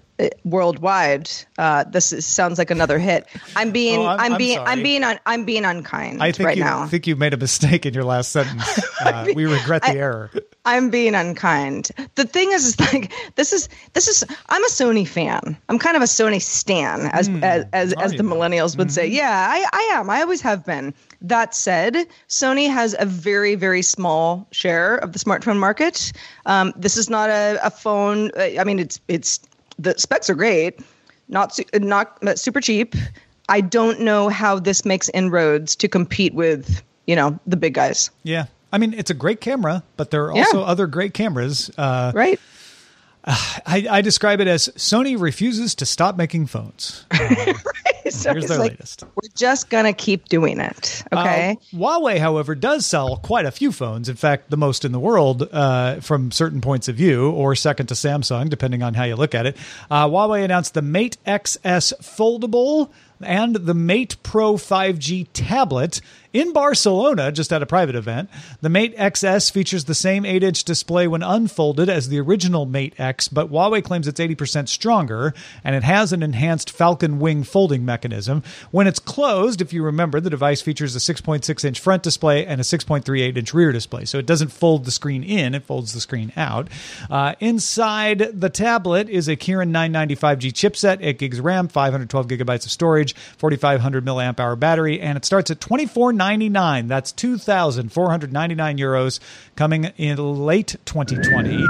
worldwide, 0.44 1.31
uh, 1.59 1.85
this 1.85 2.12
is, 2.12 2.24
sounds 2.26 2.59
like 2.59 2.70
another 2.70 2.98
hit. 2.98 3.26
I'm 3.55 3.70
being, 3.70 4.00
Oh, 4.00 4.05
I'm- 4.07 4.20
I'm, 4.20 4.33
I'm 4.33 4.38
being, 4.38 4.57
sorry. 4.57 4.68
I'm 4.70 4.83
being, 4.83 5.05
un, 5.05 5.18
I'm 5.26 5.44
being 5.44 5.64
unkind 5.64 6.22
I 6.22 6.33
think 6.33 6.46
right 6.46 6.57
you 6.57 6.64
now. 6.64 6.87
think 6.87 7.07
you 7.07 7.16
made 7.16 7.35
a 7.35 7.37
mistake 7.37 7.85
in 7.87 7.94
your 7.94 8.05
last 8.05 8.31
sentence. 8.33 8.81
Uh, 8.98 9.26
we 9.35 9.44
regret 9.44 9.83
the 9.83 9.90
error. 9.90 10.31
I'm 10.64 10.88
being 10.90 11.14
unkind. 11.14 11.90
The 12.14 12.24
thing 12.24 12.50
is, 12.50 12.64
is 12.66 12.81
like 12.81 13.12
this 13.37 13.52
is 13.52 13.68
this 13.92 14.09
is. 14.09 14.24
I'm 14.48 14.64
a 14.64 14.68
Sony 14.68 15.07
fan. 15.07 15.57
I'm 15.68 15.79
kind 15.79 15.96
of 15.96 16.02
a 16.02 16.07
Sony 16.07 16.40
stan, 16.40 17.02
as 17.12 17.29
as 17.29 17.66
as, 17.74 17.92
as 17.92 18.12
the 18.12 18.22
millennials 18.24 18.76
would 18.79 18.90
say. 18.90 19.07
Yeah, 19.07 19.31
I 19.50 19.64
I 19.70 19.98
am. 19.98 20.09
I 20.09 20.22
always 20.22 20.40
have 20.40 20.64
been. 20.64 20.94
That 21.20 21.55
said, 21.55 21.94
Sony 22.29 22.68
has 22.72 22.96
a 22.98 23.05
very 23.05 23.55
very 23.55 23.83
small 23.83 24.48
share 24.50 24.96
of 24.96 25.12
the 25.12 25.18
smartphone 25.18 25.59
market. 25.59 26.11
Um, 26.46 26.72
this 26.74 26.96
is 26.96 27.11
not 27.11 27.29
a, 27.29 27.61
a 27.62 27.70
phone. 27.70 28.31
I 28.38 28.64
mean, 28.64 28.79
it's 28.79 28.98
it's 29.09 29.40
the 29.78 29.94
specs 29.98 30.28
are 30.30 30.34
great, 30.34 30.80
not 31.28 31.54
su- 31.54 31.64
not 31.74 32.18
uh, 32.26 32.34
super 32.36 32.60
cheap. 32.60 32.94
I 33.48 33.60
don't 33.60 34.00
know 34.00 34.28
how 34.28 34.58
this 34.58 34.84
makes 34.84 35.08
inroads 35.10 35.76
to 35.76 35.88
compete 35.88 36.34
with 36.34 36.82
you 37.06 37.14
know 37.16 37.38
the 37.46 37.56
big 37.56 37.74
guys. 37.74 38.10
Yeah. 38.22 38.46
I 38.72 38.78
mean, 38.78 38.94
it's 38.94 39.10
a 39.10 39.14
great 39.14 39.40
camera, 39.40 39.82
but 39.96 40.10
there 40.10 40.28
are 40.30 40.36
Yeah. 40.36 40.42
also 40.44 40.62
other 40.62 40.86
great 40.86 41.14
cameras. 41.14 41.70
Uh, 41.78 42.10
Right. 42.14 42.40
I, 43.66 43.86
I 43.90 44.00
describe 44.02 44.40
it 44.40 44.46
as 44.46 44.68
Sony 44.76 45.20
refuses 45.20 45.74
to 45.76 45.86
stop 45.86 46.16
making 46.16 46.46
phones. 46.46 47.04
Uh, 48.06 48.10
so 48.10 48.32
Here's 48.32 48.46
their 48.46 48.58
like, 48.58 48.72
latest. 48.72 49.02
We're 49.16 49.28
just 49.34 49.68
gonna 49.68 49.92
keep 49.92 50.28
doing 50.28 50.60
it. 50.60 51.02
Okay. 51.12 51.50
Uh, 51.50 51.76
Huawei, 51.76 52.18
however, 52.18 52.54
does 52.54 52.86
sell 52.86 53.16
quite 53.16 53.46
a 53.46 53.50
few 53.50 53.72
phones. 53.72 54.08
In 54.08 54.14
fact, 54.14 54.48
the 54.48 54.56
most 54.56 54.84
in 54.84 54.92
the 54.92 55.00
world 55.00 55.48
uh, 55.52 55.96
from 56.00 56.30
certain 56.30 56.60
points 56.60 56.86
of 56.86 56.94
view, 56.94 57.30
or 57.30 57.56
second 57.56 57.88
to 57.88 57.94
Samsung, 57.94 58.48
depending 58.48 58.84
on 58.84 58.94
how 58.94 59.02
you 59.02 59.16
look 59.16 59.34
at 59.34 59.46
it. 59.46 59.56
Uh, 59.90 60.06
Huawei 60.06 60.44
announced 60.44 60.74
the 60.74 60.82
Mate 60.82 61.16
XS 61.26 61.94
Foldable 62.00 62.90
and 63.20 63.56
the 63.56 63.74
Mate 63.74 64.16
Pro 64.22 64.54
5G 64.54 65.26
tablet 65.32 66.00
in 66.40 66.53
Barcelona, 66.53 67.33
just 67.33 67.53
at 67.53 67.62
a 67.62 67.66
private 67.66 67.94
event. 67.94 68.29
The 68.61 68.68
Mate 68.68 68.94
XS 68.96 69.51
features 69.51 69.85
the 69.85 69.94
same 69.94 70.27
8 70.27 70.42
inch 70.42 70.64
display 70.64 71.09
when 71.09 71.22
unfolded 71.22 71.88
as 71.88 72.09
the 72.09 72.20
original 72.20 72.66
Mate 72.66 72.94
X, 72.99 73.29
but 73.29 73.51
Huawei 73.51 73.83
claims 73.83 74.07
it's 74.07 74.20
80% 74.20 74.68
stronger 74.68 75.33
and 75.64 75.75
it 75.75 75.83
has 75.83 76.12
an 76.12 76.22
enhanced 76.22 76.70
Falcon 76.70 77.18
Wing 77.18 77.42
folding 77.42 77.87
mechanism. 77.87 78.42
When 78.70 78.87
it's 78.87 78.99
closed, 78.99 79.62
if 79.62 79.72
you 79.72 79.83
remember, 79.83 80.20
the 80.20 80.29
device 80.29 80.61
features 80.61 80.94
a 80.94 80.99
6.6 80.99 81.64
inch 81.64 81.81
front 81.81 82.03
display 82.03 82.44
and 82.44 82.61
a 82.61 82.64
6.38 82.64 83.37
inch 83.37 83.55
rear 83.55 83.72
display. 83.72 84.05
So 84.05 84.18
it 84.18 84.27
doesn't 84.27 84.53
fold 84.53 84.85
the 84.85 84.90
screen 84.90 85.22
in, 85.22 85.55
it 85.55 85.64
folds 85.64 85.94
the 85.94 86.01
screen 86.01 86.33
out. 86.37 86.68
Uh, 87.09 87.35
inside 87.40 88.18
the 88.35 88.51
tablet 88.51 89.09
is 89.09 89.27
a 89.27 89.37
Kirin 89.37 89.70
995G 89.70 90.53
chipset, 90.53 90.99
8 91.01 91.18
gigs 91.18 91.40
RAM, 91.40 91.68
512 91.68 92.27
gigabytes 92.27 92.66
of 92.66 92.70
storage, 92.70 93.14
4500 93.38 94.05
milliamp 94.05 94.38
hour 94.38 94.55
battery, 94.55 95.01
and 95.01 95.16
it 95.16 95.25
starts 95.25 95.51
at 95.51 95.61
24.99. 96.26 96.88
That's 96.88 97.12
2,499 97.12 98.78
euros 98.78 99.20
coming 99.54 99.84
in 99.96 100.18
late 100.44 100.76
2020. 100.84 101.64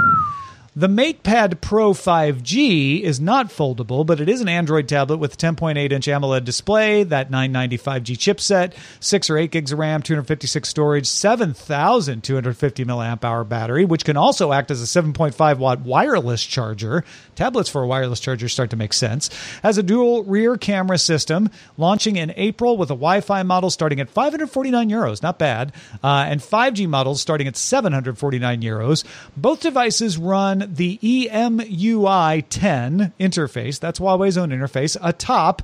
The 0.77 0.87
MatePad 0.87 1.59
Pro 1.59 1.93
5G 1.93 3.01
is 3.01 3.19
not 3.19 3.47
foldable, 3.47 4.05
but 4.05 4.21
it 4.21 4.29
is 4.29 4.41
an 4.41 4.47
Android 4.47 4.87
tablet 4.87 5.17
with 5.17 5.33
a 5.33 5.37
10.8 5.37 5.91
inch 5.91 6.07
AMOLED 6.07 6.43
display, 6.43 7.01
that 7.01 7.31
995G 7.31 8.15
chipset, 8.15 8.75
6 8.99 9.29
or 9.31 9.39
8 9.39 9.49
gigs 9.49 9.71
of 9.71 9.79
RAM, 9.79 10.03
256 10.03 10.69
storage, 10.69 11.07
7,250 11.07 12.85
milliamp 12.85 13.23
hour 13.23 13.43
battery, 13.43 13.85
which 13.85 14.05
can 14.05 14.17
also 14.17 14.53
act 14.53 14.69
as 14.69 14.79
a 14.79 15.01
7.5 15.01 15.57
watt 15.57 15.81
wireless 15.81 16.45
charger. 16.45 17.03
Tablets 17.33 17.69
for 17.69 17.81
a 17.81 17.87
wireless 17.87 18.19
charger 18.19 18.47
start 18.47 18.69
to 18.69 18.75
make 18.75 18.93
sense. 18.93 19.31
Has 19.63 19.79
a 19.79 19.83
dual 19.83 20.25
rear 20.25 20.57
camera 20.57 20.99
system, 20.99 21.49
launching 21.77 22.17
in 22.17 22.31
April 22.35 22.77
with 22.77 22.91
a 22.91 22.93
Wi 22.93 23.21
Fi 23.21 23.41
model 23.41 23.71
starting 23.71 23.99
at 23.99 24.11
549 24.11 24.91
euros, 24.91 25.23
not 25.23 25.39
bad, 25.39 25.73
uh, 26.03 26.27
and 26.29 26.39
5G 26.39 26.87
models 26.87 27.19
starting 27.19 27.47
at 27.47 27.57
749 27.57 28.61
euros. 28.61 29.03
Both 29.35 29.61
devices 29.61 30.19
run 30.19 30.66
the 30.75 30.99
EMUI 31.01 32.43
10 32.49 33.13
interface, 33.19 33.79
that's 33.79 33.99
Huawei's 33.99 34.37
own 34.37 34.49
interface, 34.49 34.97
atop 35.01 35.61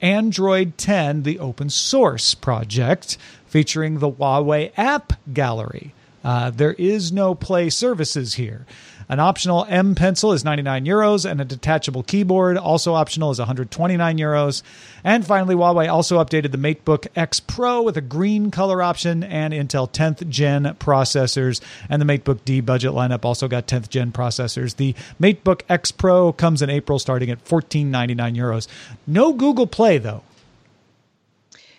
Android 0.00 0.76
10, 0.78 1.22
the 1.22 1.38
open 1.38 1.70
source 1.70 2.34
project 2.34 3.16
featuring 3.46 3.98
the 3.98 4.10
Huawei 4.10 4.72
App 4.76 5.14
Gallery. 5.32 5.94
Uh, 6.22 6.50
there 6.50 6.72
is 6.74 7.12
no 7.12 7.34
Play 7.34 7.70
services 7.70 8.34
here. 8.34 8.66
An 9.08 9.20
optional 9.20 9.64
M 9.68 9.94
pencil 9.94 10.32
is 10.32 10.44
99 10.44 10.84
euros, 10.84 11.30
and 11.30 11.40
a 11.40 11.44
detachable 11.44 12.02
keyboard, 12.02 12.56
also 12.56 12.94
optional, 12.94 13.30
is 13.30 13.38
129 13.38 14.18
euros. 14.18 14.62
And 15.04 15.24
finally, 15.24 15.54
Huawei 15.54 15.90
also 15.92 16.22
updated 16.22 16.50
the 16.50 16.58
MateBook 16.58 17.06
X 17.14 17.38
Pro 17.38 17.82
with 17.82 17.96
a 17.96 18.00
green 18.00 18.50
color 18.50 18.82
option 18.82 19.22
and 19.22 19.54
Intel 19.54 19.88
10th 19.88 20.28
gen 20.28 20.64
processors. 20.80 21.60
And 21.88 22.02
the 22.02 22.06
MateBook 22.06 22.40
D 22.44 22.60
budget 22.60 22.92
lineup 22.92 23.24
also 23.24 23.46
got 23.46 23.68
10th 23.68 23.88
gen 23.88 24.10
processors. 24.10 24.76
The 24.76 24.94
MateBook 25.20 25.62
X 25.68 25.92
Pro 25.92 26.32
comes 26.32 26.60
in 26.60 26.68
April, 26.68 26.98
starting 26.98 27.30
at 27.30 27.44
14.99 27.44 28.36
euros. 28.36 28.66
No 29.06 29.32
Google 29.32 29.68
Play 29.68 29.98
though. 29.98 30.22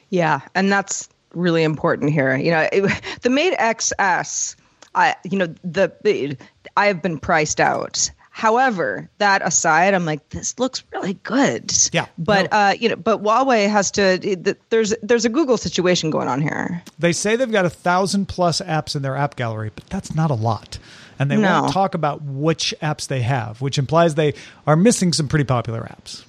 Yeah, 0.10 0.42
and 0.56 0.72
that's 0.72 1.10
really 1.34 1.64
important 1.64 2.12
here. 2.12 2.36
You 2.38 2.52
know, 2.52 2.70
it, 2.72 3.02
the 3.22 3.30
Mate 3.30 3.54
XS, 3.58 4.56
I 4.96 5.16
you 5.24 5.38
know 5.38 5.54
the, 5.64 5.92
the 6.04 6.38
I 6.78 6.86
have 6.88 7.02
been 7.02 7.18
priced 7.20 7.60
out. 7.60 8.10
However, 8.30 9.10
that 9.18 9.42
aside, 9.46 9.96
I'm 9.96 10.06
like, 10.06 10.30
this 10.30 10.60
looks 10.60 10.84
really 10.94 11.16
good. 11.24 11.74
Yeah, 11.92 12.06
but 12.20 12.52
no. 12.52 12.58
uh, 12.58 12.74
you 12.80 12.88
know, 12.90 12.96
but 12.96 13.24
Huawei 13.24 13.68
has 13.68 13.90
to. 13.92 14.02
it- 14.22 14.70
There's 14.70 14.94
there's 15.02 15.26
a 15.26 15.30
Google 15.30 15.58
situation 15.58 16.12
going 16.12 16.28
on 16.28 16.40
here. 16.42 16.84
They 17.00 17.14
say 17.14 17.36
they've 17.36 17.52
got 17.52 17.66
a 17.66 17.70
thousand 17.72 18.28
plus 18.28 18.62
apps 18.62 18.96
in 18.96 19.02
their 19.02 19.16
app 19.18 19.36
gallery, 19.38 19.72
but 19.74 19.88
that's 19.88 20.14
not 20.14 20.30
a 20.30 20.36
lot. 20.36 20.78
And 21.18 21.32
they 21.32 21.36
No. 21.38 21.62
won't 21.62 21.74
talk 21.74 21.96
about 21.96 22.22
which 22.22 22.76
apps 22.80 23.08
they 23.08 23.22
have, 23.22 23.60
which 23.60 23.80
implies 23.80 24.14
they 24.14 24.36
are 24.68 24.76
missing 24.76 25.14
some 25.14 25.28
pretty 25.28 25.46
popular 25.46 25.82
apps. 25.82 26.24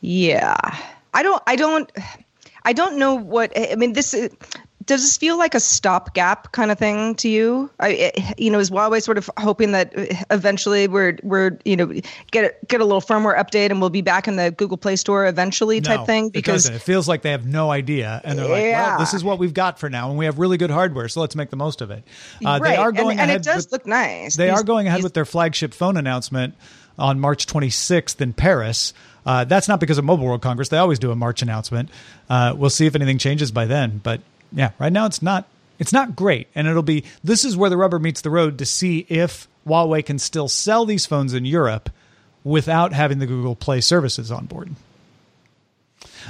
Yeah, 0.00 0.56
I 1.14 1.22
don't. 1.22 1.42
I 1.46 1.56
don't. 1.56 1.90
I 2.64 2.72
don't 2.72 2.98
know 2.98 3.14
what. 3.14 3.52
I 3.56 3.74
mean, 3.76 3.92
this 3.92 4.14
is- 4.14 4.30
does 4.86 5.02
this 5.02 5.16
feel 5.16 5.36
like 5.38 5.54
a 5.54 5.60
stopgap 5.60 6.52
kind 6.52 6.70
of 6.70 6.78
thing 6.78 7.14
to 7.16 7.28
you? 7.28 7.70
I, 7.78 7.88
it- 7.90 8.38
you 8.38 8.50
know, 8.50 8.58
is 8.58 8.70
Huawei 8.70 9.02
sort 9.02 9.18
of 9.18 9.30
hoping 9.38 9.72
that 9.72 9.92
eventually 10.30 10.88
we're 10.88 11.18
we're 11.22 11.58
you 11.64 11.76
know 11.76 11.92
get 12.30 12.66
get 12.68 12.80
a 12.80 12.84
little 12.84 13.00
firmware 13.00 13.36
update 13.38 13.70
and 13.70 13.80
we'll 13.80 13.90
be 13.90 14.00
back 14.02 14.26
in 14.28 14.36
the 14.36 14.50
Google 14.50 14.76
Play 14.76 14.96
Store 14.96 15.26
eventually 15.26 15.80
type 15.80 16.00
No, 16.00 16.06
thing? 16.06 16.28
Because 16.30 16.64
doesn't. 16.64 16.74
It 16.76 16.82
feels 16.82 17.06
like 17.08 17.22
they 17.22 17.30
have 17.32 17.46
no 17.46 17.70
idea, 17.70 18.20
and 18.24 18.38
they're 18.38 18.48
like, 18.48 18.62
Yeah. 18.62 18.88
"Well, 18.90 18.98
this 19.00 19.14
is 19.14 19.22
what 19.22 19.38
we've 19.38 19.54
got 19.54 19.78
for 19.78 19.88
now, 19.90 20.08
and 20.10 20.18
we 20.18 20.24
have 20.24 20.38
really 20.38 20.56
good 20.56 20.70
hardware, 20.70 21.08
so 21.08 21.20
let's 21.20 21.36
make 21.36 21.50
the 21.50 21.56
most 21.56 21.80
of 21.80 21.90
it." 21.90 22.02
Uh, 22.44 22.58
right, 22.60 22.70
They 22.70 22.76
are 22.76 22.88
and- 22.88 22.96
going 22.96 23.20
and, 23.20 23.30
ahead. 23.30 23.40
it 23.40 23.44
does 23.44 23.66
with, 23.66 23.72
look 23.72 23.86
nice. 23.86 24.36
they 24.36 24.48
These- 24.50 24.60
are 24.60 24.62
going 24.64 24.86
ahead 24.86 24.98
these- 24.98 25.04
with 25.04 25.14
their 25.14 25.24
flagship 25.24 25.74
phone 25.74 25.96
announcement 25.96 26.54
on 26.98 27.18
March 27.20 27.46
26th 27.46 28.20
in 28.20 28.32
Paris. 28.32 28.92
Uh, 29.24 29.44
that's 29.44 29.68
not 29.68 29.78
because 29.78 29.98
of 29.98 30.04
Mobile 30.04 30.26
World 30.26 30.42
Congress. 30.42 30.68
They 30.68 30.78
always 30.78 30.98
do 30.98 31.12
a 31.12 31.16
March 31.16 31.42
announcement. 31.42 31.88
Uh, 32.28 32.54
we'll 32.56 32.70
see 32.70 32.86
if 32.86 32.94
anything 32.96 33.18
changes 33.18 33.52
by 33.52 33.66
then. 33.66 34.00
But 34.02 34.20
yeah, 34.54 34.70
right 34.78 34.92
now 34.92 35.06
it's 35.06 35.22
not. 35.22 35.48
It's 35.78 35.92
not 35.92 36.14
great, 36.14 36.48
and 36.54 36.68
it'll 36.68 36.82
be. 36.82 37.04
This 37.24 37.44
is 37.44 37.56
where 37.56 37.70
the 37.70 37.76
rubber 37.76 37.98
meets 37.98 38.20
the 38.20 38.30
road 38.30 38.58
to 38.58 38.66
see 38.66 39.06
if 39.08 39.48
Huawei 39.66 40.04
can 40.04 40.18
still 40.18 40.48
sell 40.48 40.84
these 40.84 41.06
phones 41.06 41.34
in 41.34 41.44
Europe 41.44 41.90
without 42.44 42.92
having 42.92 43.18
the 43.18 43.26
Google 43.26 43.56
Play 43.56 43.80
services 43.80 44.30
on 44.30 44.46
board. 44.46 44.70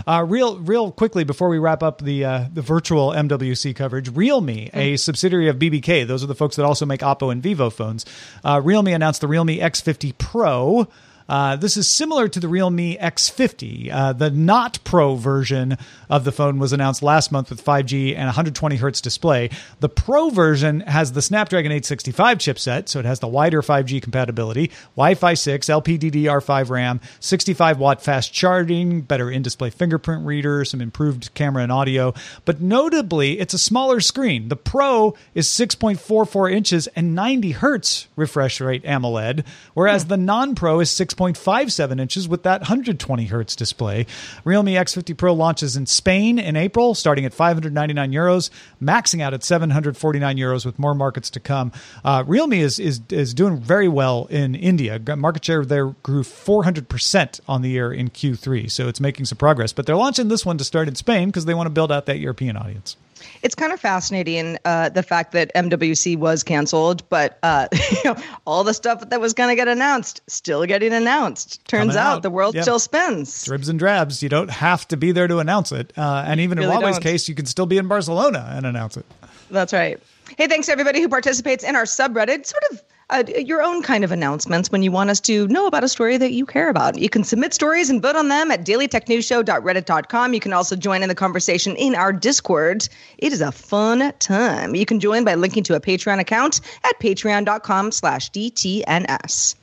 Uh, 0.06 0.24
real, 0.26 0.58
real 0.58 0.90
quickly 0.90 1.24
before 1.24 1.48
we 1.48 1.58
wrap 1.58 1.82
up 1.82 2.00
the 2.00 2.24
uh, 2.24 2.44
the 2.52 2.62
virtual 2.62 3.10
MWC 3.10 3.74
coverage, 3.76 4.08
Realme, 4.08 4.70
a 4.72 4.96
subsidiary 4.96 5.48
of 5.48 5.56
BBK, 5.56 6.06
those 6.06 6.24
are 6.24 6.26
the 6.26 6.34
folks 6.34 6.56
that 6.56 6.64
also 6.64 6.86
make 6.86 7.00
Oppo 7.00 7.30
and 7.30 7.42
Vivo 7.42 7.70
phones. 7.70 8.06
Uh, 8.44 8.60
Realme 8.62 8.88
announced 8.88 9.20
the 9.20 9.28
Realme 9.28 9.48
X50 9.48 10.16
Pro. 10.18 10.88
Uh, 11.28 11.56
this 11.56 11.76
is 11.76 11.88
similar 11.88 12.28
to 12.28 12.40
the 12.40 12.48
Realme 12.48 12.96
X50. 12.96 13.92
Uh, 13.92 14.12
the 14.12 14.30
not 14.30 14.78
Pro 14.84 15.14
version 15.14 15.76
of 16.10 16.24
the 16.24 16.32
phone 16.32 16.58
was 16.58 16.72
announced 16.72 17.02
last 17.02 17.32
month 17.32 17.50
with 17.50 17.64
5G 17.64 18.10
and 18.14 18.26
120 18.26 18.76
hertz 18.76 19.00
display. 19.00 19.50
The 19.80 19.88
Pro 19.88 20.30
version 20.30 20.80
has 20.80 21.12
the 21.12 21.22
Snapdragon 21.22 21.72
865 21.72 22.38
chipset, 22.38 22.88
so 22.88 22.98
it 22.98 23.04
has 23.04 23.20
the 23.20 23.28
wider 23.28 23.62
5G 23.62 24.02
compatibility, 24.02 24.70
Wi-Fi 24.96 25.34
6, 25.34 25.66
LPDDR5 25.68 26.70
RAM, 26.70 27.00
65 27.20 27.78
watt 27.78 28.02
fast 28.02 28.32
charging, 28.32 29.00
better 29.02 29.30
in-display 29.30 29.70
fingerprint 29.70 30.26
reader, 30.26 30.64
some 30.64 30.80
improved 30.80 31.32
camera 31.34 31.62
and 31.62 31.72
audio. 31.72 32.12
But 32.44 32.60
notably, 32.60 33.40
it's 33.40 33.54
a 33.54 33.58
smaller 33.58 34.00
screen. 34.00 34.48
The 34.48 34.56
Pro 34.56 35.14
is 35.34 35.48
6.44 35.48 36.52
inches 36.52 36.86
and 36.88 37.14
90 37.14 37.52
hertz 37.52 38.08
refresh 38.16 38.60
rate 38.60 38.84
AMOLED, 38.84 39.44
whereas 39.74 40.06
the 40.06 40.16
non-Pro 40.16 40.80
is 40.80 40.90
6.57 41.14 42.00
inches 42.00 42.28
with 42.28 42.42
that 42.44 42.62
120 42.62 43.26
hertz 43.26 43.56
display. 43.56 44.06
Realme 44.44 44.66
X50 44.66 45.16
Pro 45.16 45.34
launches 45.34 45.76
in 45.76 45.86
Spain 45.86 46.38
in 46.38 46.56
April, 46.56 46.94
starting 46.94 47.24
at 47.24 47.34
599 47.34 48.12
euros, 48.12 48.50
maxing 48.82 49.20
out 49.20 49.34
at 49.34 49.44
749 49.44 50.36
euros 50.36 50.64
with 50.64 50.78
more 50.78 50.94
markets 50.94 51.30
to 51.30 51.40
come. 51.40 51.72
Uh, 52.04 52.24
Realme 52.26 52.54
is, 52.54 52.78
is 52.78 53.00
is 53.10 53.34
doing 53.34 53.58
very 53.58 53.88
well 53.88 54.26
in 54.30 54.54
India. 54.54 55.00
Market 55.16 55.44
share 55.44 55.64
there 55.64 55.88
grew 56.02 56.22
400% 56.22 57.40
on 57.48 57.62
the 57.62 57.70
year 57.70 57.92
in 57.92 58.10
Q3, 58.10 58.70
so 58.70 58.88
it's 58.88 59.00
making 59.00 59.26
some 59.26 59.38
progress. 59.38 59.72
But 59.72 59.86
they're 59.86 59.96
launching 59.96 60.28
this 60.28 60.46
one 60.46 60.58
to 60.58 60.64
start 60.64 60.88
in 60.88 60.94
Spain 60.94 61.28
because 61.28 61.44
they 61.44 61.54
want 61.54 61.66
to 61.66 61.70
build 61.70 61.92
out 61.92 62.06
that 62.06 62.18
European 62.18 62.56
audience. 62.56 62.96
It's 63.42 63.54
kind 63.54 63.72
of 63.72 63.80
fascinating 63.80 64.58
uh, 64.64 64.88
the 64.88 65.02
fact 65.02 65.32
that 65.32 65.52
MWC 65.54 66.16
was 66.16 66.42
canceled, 66.42 67.08
but 67.08 67.38
uh, 67.42 67.68
you 67.90 67.96
know, 68.04 68.16
all 68.46 68.64
the 68.64 68.74
stuff 68.74 69.08
that 69.10 69.20
was 69.20 69.34
going 69.34 69.48
to 69.48 69.56
get 69.56 69.68
announced 69.68 70.20
still 70.28 70.64
getting 70.66 70.92
announced. 70.92 71.64
Turns 71.66 71.96
out, 71.96 72.16
out. 72.16 72.22
the 72.22 72.30
world 72.30 72.54
Yep. 72.54 72.62
still 72.62 72.78
spins. 72.78 73.44
Dribs 73.44 73.68
and 73.68 73.78
drabs. 73.78 74.22
You 74.22 74.28
don't 74.28 74.50
have 74.50 74.86
to 74.88 74.96
be 74.96 75.12
there 75.12 75.28
to 75.28 75.38
announce 75.38 75.72
it. 75.72 75.92
Uh, 75.96 76.24
and 76.26 76.40
even 76.40 76.58
in 76.58 76.68
Really 76.68 76.76
Huawei's 76.82 76.94
don't. 76.96 77.02
case, 77.02 77.28
you 77.28 77.34
can 77.34 77.46
still 77.46 77.66
be 77.66 77.78
in 77.78 77.88
Barcelona 77.88 78.48
and 78.52 78.66
announce 78.66 78.96
it. 78.96 79.06
That's 79.50 79.72
right. 79.72 80.00
Hey, 80.38 80.46
thanks 80.46 80.66
to 80.66 80.72
everybody 80.72 81.00
who 81.00 81.08
participates 81.08 81.62
in 81.64 81.76
our 81.76 81.84
subreddit. 81.84 82.46
Sort 82.46 82.62
of 82.70 82.82
uh, 83.10 83.24
your 83.36 83.62
own 83.62 83.82
kind 83.82 84.04
of 84.04 84.12
announcements 84.12 84.70
when 84.70 84.82
you 84.82 84.90
want 84.90 85.10
us 85.10 85.20
to 85.20 85.46
know 85.48 85.66
about 85.66 85.84
a 85.84 85.88
story 85.88 86.16
that 86.16 86.32
you 86.32 86.46
care 86.46 86.68
about. 86.68 86.98
You 86.98 87.08
can 87.08 87.24
submit 87.24 87.54
stories 87.54 87.90
and 87.90 88.00
vote 88.00 88.16
on 88.16 88.28
them 88.28 88.50
at 88.50 88.64
dailytechnewsshow.reddit.com. 88.64 90.34
You 90.34 90.40
can 90.40 90.52
also 90.52 90.76
join 90.76 91.02
in 91.02 91.08
the 91.08 91.14
conversation 91.14 91.76
in 91.76 91.94
our 91.94 92.12
Discord. 92.12 92.88
It 93.18 93.32
is 93.32 93.40
a 93.40 93.52
fun 93.52 94.12
time. 94.18 94.74
You 94.74 94.86
can 94.86 95.00
join 95.00 95.24
by 95.24 95.34
linking 95.34 95.64
to 95.64 95.74
a 95.74 95.80
Patreon 95.80 96.20
account 96.20 96.60
at 96.84 96.98
patreon.com 97.00 97.92
slash 97.92 98.30
DTNS. 98.30 99.54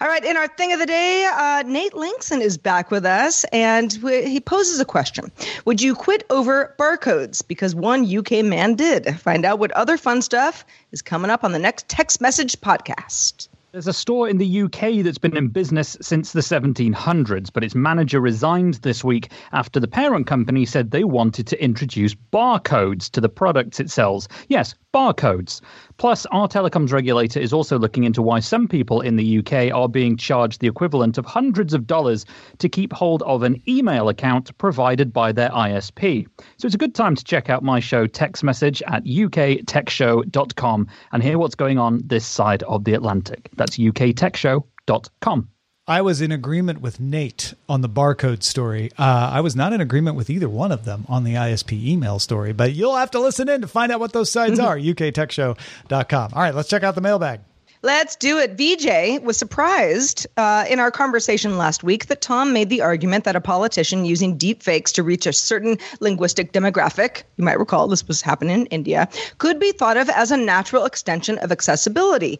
All 0.00 0.08
right, 0.08 0.24
in 0.24 0.36
our 0.36 0.48
thing 0.48 0.72
of 0.72 0.78
the 0.78 0.86
day, 0.86 1.26
uh, 1.30 1.62
Nate 1.66 1.92
Lanxon 1.92 2.40
is 2.40 2.56
back 2.56 2.90
with 2.90 3.04
us, 3.04 3.44
and 3.52 3.92
he 3.92 4.40
poses 4.40 4.80
a 4.80 4.84
question: 4.84 5.30
Would 5.64 5.82
you 5.82 5.94
quit 5.94 6.24
over 6.30 6.74
barcodes? 6.78 7.46
Because 7.46 7.74
one 7.74 8.04
UK 8.04 8.44
man 8.44 8.74
did. 8.74 9.20
Find 9.20 9.44
out 9.44 9.58
what 9.58 9.72
other 9.72 9.96
fun 9.96 10.22
stuff 10.22 10.64
is 10.92 11.02
coming 11.02 11.30
up 11.30 11.44
on 11.44 11.52
the 11.52 11.58
next 11.58 11.88
text 11.88 12.20
message 12.20 12.60
podcast. 12.60 13.48
There's 13.72 13.86
a 13.86 13.92
store 13.92 14.28
in 14.28 14.38
the 14.38 14.62
UK 14.62 15.04
that's 15.04 15.18
been 15.18 15.36
in 15.36 15.46
business 15.46 15.96
since 16.00 16.32
the 16.32 16.40
1700s, 16.40 17.52
but 17.52 17.62
its 17.62 17.76
manager 17.76 18.20
resigned 18.20 18.74
this 18.74 19.04
week 19.04 19.30
after 19.52 19.78
the 19.78 19.86
parent 19.86 20.26
company 20.26 20.66
said 20.66 20.90
they 20.90 21.04
wanted 21.04 21.46
to 21.46 21.62
introduce 21.62 22.16
barcodes 22.16 23.08
to 23.10 23.20
the 23.20 23.28
products 23.28 23.78
it 23.78 23.88
sells. 23.88 24.26
Yes, 24.48 24.74
barcodes. 24.92 25.60
Plus, 25.96 26.26
our 26.26 26.48
telecoms 26.48 26.92
regulator 26.92 27.40
is 27.40 27.52
also 27.52 27.78
looking 27.78 28.04
into 28.04 28.22
why 28.22 28.40
some 28.40 28.68
people 28.68 29.00
in 29.00 29.16
the 29.16 29.38
UK 29.38 29.72
are 29.74 29.88
being 29.88 30.16
charged 30.16 30.60
the 30.60 30.66
equivalent 30.66 31.18
of 31.18 31.26
hundreds 31.26 31.74
of 31.74 31.86
dollars 31.86 32.26
to 32.58 32.68
keep 32.68 32.92
hold 32.92 33.22
of 33.22 33.42
an 33.42 33.62
email 33.68 34.08
account 34.08 34.56
provided 34.58 35.12
by 35.12 35.32
their 35.32 35.50
ISP. 35.50 36.26
So 36.56 36.66
it's 36.66 36.74
a 36.74 36.78
good 36.78 36.94
time 36.94 37.14
to 37.14 37.24
check 37.24 37.50
out 37.50 37.62
my 37.62 37.80
show 37.80 38.06
text 38.06 38.42
message 38.42 38.82
at 38.86 39.04
uktechshow.com 39.04 40.86
and 41.12 41.22
hear 41.22 41.38
what's 41.38 41.54
going 41.54 41.78
on 41.78 42.00
this 42.04 42.26
side 42.26 42.62
of 42.64 42.84
the 42.84 42.94
Atlantic. 42.94 43.50
That's 43.56 43.76
uktechshow.com. 43.76 45.48
I 45.90 46.02
was 46.02 46.20
in 46.20 46.30
agreement 46.30 46.80
with 46.80 47.00
Nate 47.00 47.52
on 47.68 47.80
the 47.80 47.88
barcode 47.88 48.44
story. 48.44 48.92
Uh, 48.96 49.28
I 49.32 49.40
was 49.40 49.56
not 49.56 49.72
in 49.72 49.80
agreement 49.80 50.14
with 50.14 50.30
either 50.30 50.48
one 50.48 50.70
of 50.70 50.84
them 50.84 51.04
on 51.08 51.24
the 51.24 51.34
ISP 51.34 51.84
email 51.84 52.20
story, 52.20 52.52
but 52.52 52.74
you'll 52.74 52.94
have 52.94 53.10
to 53.10 53.18
listen 53.18 53.48
in 53.48 53.60
to 53.62 53.66
find 53.66 53.90
out 53.90 53.98
what 53.98 54.12
those 54.12 54.30
sides 54.30 54.60
are. 54.60 54.78
UKTechShow.com. 54.78 56.30
All 56.32 56.42
right, 56.42 56.54
let's 56.54 56.68
check 56.68 56.84
out 56.84 56.94
the 56.94 57.00
mailbag. 57.00 57.40
Let's 57.82 58.14
do 58.14 58.38
it. 58.38 58.52
VJ 58.52 59.24
was 59.24 59.36
surprised 59.36 60.28
uh, 60.36 60.64
in 60.70 60.78
our 60.78 60.92
conversation 60.92 61.58
last 61.58 61.82
week 61.82 62.06
that 62.06 62.20
Tom 62.20 62.52
made 62.52 62.68
the 62.68 62.82
argument 62.82 63.24
that 63.24 63.34
a 63.34 63.40
politician 63.40 64.04
using 64.04 64.36
deep 64.36 64.62
fakes 64.62 64.92
to 64.92 65.02
reach 65.02 65.26
a 65.26 65.32
certain 65.32 65.76
linguistic 65.98 66.52
demographic, 66.52 67.24
you 67.36 67.42
might 67.42 67.58
recall 67.58 67.88
this 67.88 68.06
was 68.06 68.22
happening 68.22 68.60
in 68.60 68.66
India, 68.66 69.08
could 69.38 69.58
be 69.58 69.72
thought 69.72 69.96
of 69.96 70.08
as 70.08 70.30
a 70.30 70.36
natural 70.36 70.84
extension 70.84 71.36
of 71.38 71.50
accessibility. 71.50 72.38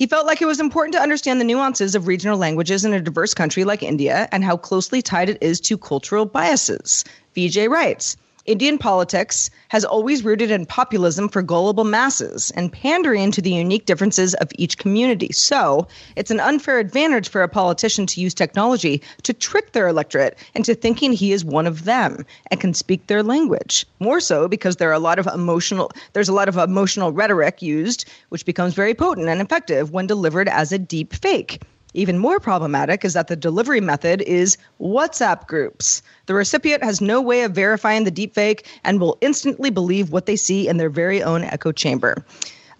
He 0.00 0.06
felt 0.06 0.24
like 0.24 0.40
it 0.40 0.46
was 0.46 0.60
important 0.60 0.94
to 0.94 1.02
understand 1.02 1.42
the 1.42 1.44
nuances 1.44 1.94
of 1.94 2.06
regional 2.06 2.38
languages 2.38 2.86
in 2.86 2.94
a 2.94 3.02
diverse 3.02 3.34
country 3.34 3.64
like 3.64 3.82
India 3.82 4.30
and 4.32 4.42
how 4.42 4.56
closely 4.56 5.02
tied 5.02 5.28
it 5.28 5.36
is 5.42 5.60
to 5.60 5.76
cultural 5.76 6.24
biases. 6.24 7.04
Vijay 7.36 7.68
writes 7.68 8.16
Indian 8.50 8.78
politics 8.78 9.48
has 9.68 9.84
always 9.84 10.24
rooted 10.24 10.50
in 10.50 10.66
populism 10.66 11.28
for 11.28 11.40
gullible 11.40 11.84
masses 11.84 12.50
and 12.56 12.72
pandering 12.72 13.30
to 13.30 13.40
the 13.40 13.52
unique 13.52 13.86
differences 13.86 14.34
of 14.34 14.50
each 14.58 14.76
community. 14.76 15.30
So, 15.30 15.86
it's 16.16 16.32
an 16.32 16.40
unfair 16.40 16.80
advantage 16.80 17.28
for 17.28 17.44
a 17.44 17.48
politician 17.48 18.06
to 18.06 18.20
use 18.20 18.34
technology 18.34 19.02
to 19.22 19.32
trick 19.32 19.70
their 19.70 19.86
electorate 19.86 20.36
into 20.56 20.74
thinking 20.74 21.12
he 21.12 21.30
is 21.30 21.44
one 21.44 21.68
of 21.68 21.84
them 21.84 22.26
and 22.50 22.60
can 22.60 22.74
speak 22.74 23.06
their 23.06 23.22
language. 23.22 23.86
More 24.00 24.18
so 24.18 24.48
because 24.48 24.78
there 24.78 24.90
are 24.90 24.94
a 24.94 24.98
lot 24.98 25.20
of 25.20 25.28
emotional 25.28 25.92
there's 26.12 26.28
a 26.28 26.34
lot 26.34 26.48
of 26.48 26.56
emotional 26.56 27.12
rhetoric 27.12 27.62
used 27.62 28.04
which 28.30 28.44
becomes 28.44 28.74
very 28.74 28.94
potent 28.94 29.28
and 29.28 29.40
effective 29.40 29.92
when 29.92 30.08
delivered 30.08 30.48
as 30.48 30.72
a 30.72 30.78
deep 30.78 31.14
fake. 31.14 31.62
Even 31.92 32.18
more 32.18 32.38
problematic 32.38 33.04
is 33.04 33.14
that 33.14 33.26
the 33.26 33.36
delivery 33.36 33.80
method 33.80 34.22
is 34.22 34.56
WhatsApp 34.80 35.46
groups. 35.46 36.02
The 36.26 36.34
recipient 36.34 36.84
has 36.84 37.00
no 37.00 37.20
way 37.20 37.42
of 37.42 37.52
verifying 37.52 38.04
the 38.04 38.12
deepfake 38.12 38.64
and 38.84 39.00
will 39.00 39.18
instantly 39.20 39.70
believe 39.70 40.12
what 40.12 40.26
they 40.26 40.36
see 40.36 40.68
in 40.68 40.76
their 40.76 40.90
very 40.90 41.22
own 41.22 41.42
echo 41.42 41.72
chamber. 41.72 42.24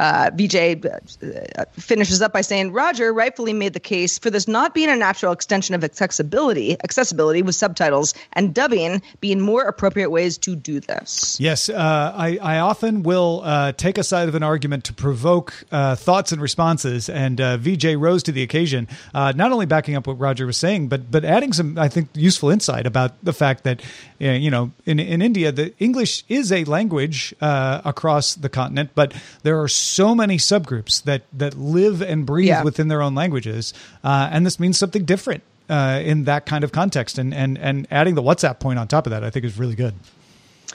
Uh, 0.01 0.31
VJ 0.35 0.83
uh, 0.87 1.65
finishes 1.73 2.23
up 2.23 2.33
by 2.33 2.41
saying 2.41 2.73
Roger 2.73 3.13
rightfully 3.13 3.53
made 3.53 3.75
the 3.75 3.81
case 3.81 4.19
for 4.19 4.31
this 4.31 4.49
not 4.49 4.73
being 4.73 4.89
a 4.89 4.97
natural 4.97 5.31
extension 5.31 5.75
of 5.75 5.85
accessibility, 5.85 6.75
accessibility 6.83 7.43
with 7.43 7.55
subtitles 7.55 8.15
and 8.33 8.55
dubbing 8.55 9.03
being 9.21 9.43
more 9.43 9.65
appropriate 9.65 10.09
ways 10.09 10.39
to 10.39 10.57
do 10.57 10.81
this. 10.81 11.39
Yes, 11.39 11.69
uh, 11.69 12.15
I, 12.17 12.39
I 12.39 12.59
often 12.61 13.03
will 13.03 13.43
uh, 13.45 13.73
take 13.73 13.99
a 13.99 14.03
side 14.03 14.27
of 14.27 14.35
an 14.35 14.43
argument 14.43 14.85
to 14.85 14.95
provoke 14.95 15.67
uh, 15.71 15.97
thoughts 15.97 16.33
and 16.33 16.41
responses, 16.41 17.11
and 17.11 17.39
uh, 17.39 17.59
VJ 17.59 17.97
rose 17.97 18.23
to 18.23 18.33
the 18.33 18.43
occasion, 18.43 18.89
not 19.13 19.53
only 19.53 19.67
backing 19.67 19.97
up 19.97 20.07
what 20.07 20.19
Roger 20.19 20.47
was 20.47 20.57
saying, 20.57 20.89
but 20.89 21.11
but 21.11 21.27
adding 21.27 21.53
some, 21.53 21.77
I 21.77 21.89
think, 21.89 22.09
useful 22.15 22.49
insight 22.49 22.87
about 22.87 23.23
the 23.23 23.35
fact 23.35 23.65
that 23.65 23.83
you 24.19 24.51
know 24.51 24.73
in 24.87 24.99
in 24.99 25.21
India 25.21 25.53
the 25.53 25.75
English 25.79 26.25
is 26.31 26.51
a 26.51 26.65
language 26.65 27.35
across 27.43 28.35
the 28.35 28.49
continent, 28.49 28.93
but 28.95 29.13
there 29.43 29.61
are 29.61 29.69
so 29.69 29.90
many 30.15 30.37
subgroups 30.37 31.03
that 31.05 31.23
that 31.33 31.59
live 31.59 32.03
and 32.03 32.27
breathe 32.27 32.49
yeah. 32.49 32.63
within 32.63 32.89
their 32.89 33.03
own 33.03 33.15
languages, 33.15 33.73
uh, 34.05 34.29
and 34.31 34.47
this 34.47 34.61
means 34.61 34.79
something 34.79 35.05
different 35.05 35.43
uh, 35.69 36.01
in 36.03 36.25
that 36.25 36.47
kind 36.47 36.65
of 36.65 36.73
context. 36.73 37.19
And 37.19 37.35
and 37.35 37.59
and 37.59 37.87
adding 37.91 38.15
the 38.15 38.23
WhatsApp 38.23 38.61
point 38.61 38.79
on 38.79 38.89
top 38.89 39.07
of 39.07 39.11
that, 39.11 39.25
I 39.25 39.31
think 39.31 39.45
is 39.45 39.59
really 39.59 39.75
good. 39.75 39.95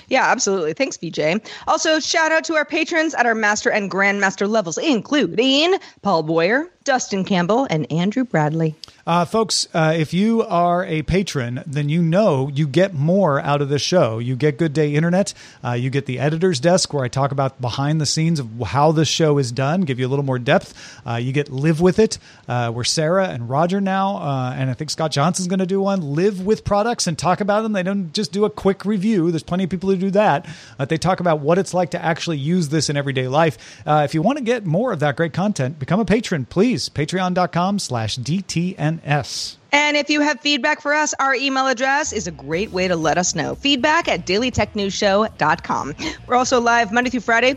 Yeah, 0.08 0.25
absolutely. 0.25 0.73
Thanks, 0.73 0.97
BJ. 0.97 1.45
Also, 1.67 1.99
shout 1.99 2.32
out 2.32 2.43
to 2.45 2.56
our 2.56 2.65
patrons 2.65 3.13
at 3.13 3.25
our 3.25 3.36
master 3.36 3.71
and 3.71 3.89
grandmaster 3.89 4.47
levels, 4.47 4.78
including 4.78 5.78
Paul 6.01 6.23
Boyer, 6.23 6.69
Dustin 6.84 7.23
Campbell, 7.23 7.65
and 7.69 7.91
Andrew 7.91 8.23
Bradley. 8.23 8.75
Uh, 9.07 9.23
folks, 9.23 9.67
uh, 9.71 9.93
if 9.95 10.15
you 10.15 10.41
are 10.41 10.83
a 10.83 11.03
patron, 11.03 11.61
then 11.67 11.89
you 11.89 12.01
know 12.01 12.49
you 12.51 12.67
get 12.67 12.91
more 12.91 13.39
out 13.39 13.61
of 13.61 13.69
the 13.69 13.77
show. 13.77 14.17
You 14.17 14.35
get 14.35 14.57
Good 14.57 14.73
Day 14.73 14.95
Internet. 14.95 15.35
Uh, 15.63 15.73
you 15.73 15.91
get 15.91 16.07
the 16.07 16.17
editor's 16.17 16.59
desk 16.59 16.91
where 16.91 17.03
I 17.03 17.07
talk 17.07 17.31
about 17.31 17.61
behind 17.61 18.01
the 18.01 18.07
scenes 18.07 18.39
of 18.39 18.49
how 18.65 18.91
the 18.93 19.05
show 19.05 19.37
is 19.37 19.51
done, 19.51 19.81
give 19.81 19.99
you 19.99 20.07
a 20.07 20.09
little 20.09 20.25
more 20.25 20.39
depth. 20.39 20.73
Uh, 21.05 21.17
you 21.17 21.33
get 21.33 21.51
Live 21.51 21.81
With 21.81 21.99
It, 21.99 22.17
uh, 22.47 22.71
where 22.71 22.83
Sarah 22.83 23.27
and 23.27 23.47
Roger 23.47 23.79
now, 23.79 24.17
uh, 24.17 24.55
and 24.57 24.71
I 24.71 24.73
think 24.73 24.89
Scott 24.89 25.11
Johnson's 25.11 25.49
going 25.49 25.59
to 25.59 25.67
do 25.67 25.81
one, 25.81 26.01
live 26.15 26.43
with 26.43 26.63
products 26.63 27.05
and 27.05 27.15
talk 27.15 27.41
about 27.41 27.61
them. 27.61 27.73
They 27.73 27.83
don't 27.83 28.11
just 28.11 28.31
do 28.31 28.43
a 28.43 28.49
quick 28.49 28.85
review. 28.85 29.29
There's 29.29 29.43
plenty 29.43 29.65
of 29.65 29.69
people 29.69 29.91
who 29.91 29.97
do 29.97 30.11
that. 30.11 30.47
They 30.79 30.97
talk 30.97 31.19
about 31.19 31.41
what 31.41 31.59
it's 31.59 31.75
like 31.75 31.91
to 31.91 32.03
actually 32.03 32.39
use 32.39 32.69
this 32.69 32.89
in 32.89 32.97
everyday 32.97 33.27
life. 33.27 33.83
if 33.85 34.15
you 34.15 34.23
want 34.23 34.39
to 34.39 34.43
get 34.43 34.65
more 34.65 34.91
of 34.91 34.99
that 35.01 35.15
great 35.15 35.33
content, 35.33 35.77
become 35.77 35.99
a 35.99 36.05
patron, 36.05 36.45
please. 36.45 36.89
Patreon.com 36.89 37.77
slash 37.77 38.17
DTN 38.17 38.94
S. 39.03 39.58
And 39.71 39.97
if 39.97 40.10
you 40.10 40.21
have 40.21 40.39
feedback 40.39 40.81
for 40.81 40.93
us, 40.93 41.13
our 41.19 41.36
email 41.36 41.67
address 41.67 42.13
is 42.13 42.27
a 42.27 42.31
great 42.31 42.71
way 42.71 42.88
to 42.88 42.95
let 42.95 43.17
us 43.17 43.36
know. 43.36 43.55
Feedback 43.55 44.08
at 44.08 44.25
dailytechnewsshow.com. 44.25 45.95
We're 46.27 46.36
also 46.36 46.62
live 46.62 46.93
Monday 46.93 47.10
through 47.10 47.19
Friday, 47.19 47.55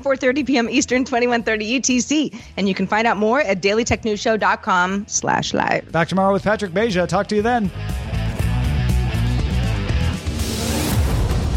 4.30 0.00 0.46
p.m. 0.46 0.68
Eastern, 0.68 1.04
21.30 1.04 1.78
UTC. 1.78 2.42
And 2.56 2.68
you 2.68 2.74
can 2.74 2.88
find 2.88 3.06
out 3.06 3.16
more 3.16 3.40
at 3.40 3.62
dailytechnewsshow.com 3.62 5.06
slash 5.06 5.54
live. 5.54 5.92
Back 5.92 6.08
tomorrow 6.08 6.32
with 6.32 6.42
Patrick 6.42 6.72
Beja. 6.72 7.06
Talk 7.06 7.28
to 7.28 7.36
you 7.36 7.42
then. 7.42 7.70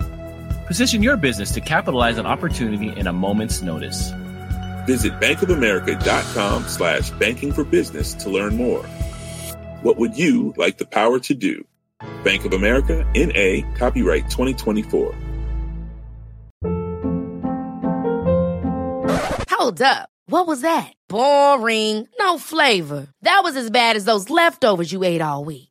Position 0.71 1.03
your 1.03 1.17
business 1.17 1.51
to 1.51 1.59
capitalize 1.59 2.17
on 2.17 2.25
opportunity 2.25 2.97
in 2.97 3.05
a 3.05 3.11
moment's 3.11 3.61
notice. 3.61 4.13
Visit 4.87 5.11
bankofamerica.com 5.19 6.69
slash 6.69 7.09
banking 7.09 7.51
for 7.51 7.65
business 7.65 8.13
to 8.13 8.29
learn 8.29 8.55
more. 8.55 8.81
What 9.81 9.97
would 9.97 10.17
you 10.17 10.53
like 10.55 10.77
the 10.77 10.85
power 10.85 11.19
to 11.19 11.33
do? 11.33 11.65
Bank 12.23 12.45
of 12.45 12.53
America, 12.53 13.05
N.A., 13.15 13.63
copyright 13.75 14.29
2024. 14.29 15.13
Hold 19.49 19.81
up. 19.81 20.07
What 20.27 20.47
was 20.47 20.61
that? 20.61 20.93
Boring. 21.09 22.07
No 22.17 22.37
flavor. 22.37 23.09
That 23.23 23.41
was 23.43 23.57
as 23.57 23.69
bad 23.69 23.97
as 23.97 24.05
those 24.05 24.29
leftovers 24.29 24.89
you 24.89 25.03
ate 25.03 25.19
all 25.19 25.43
week. 25.43 25.70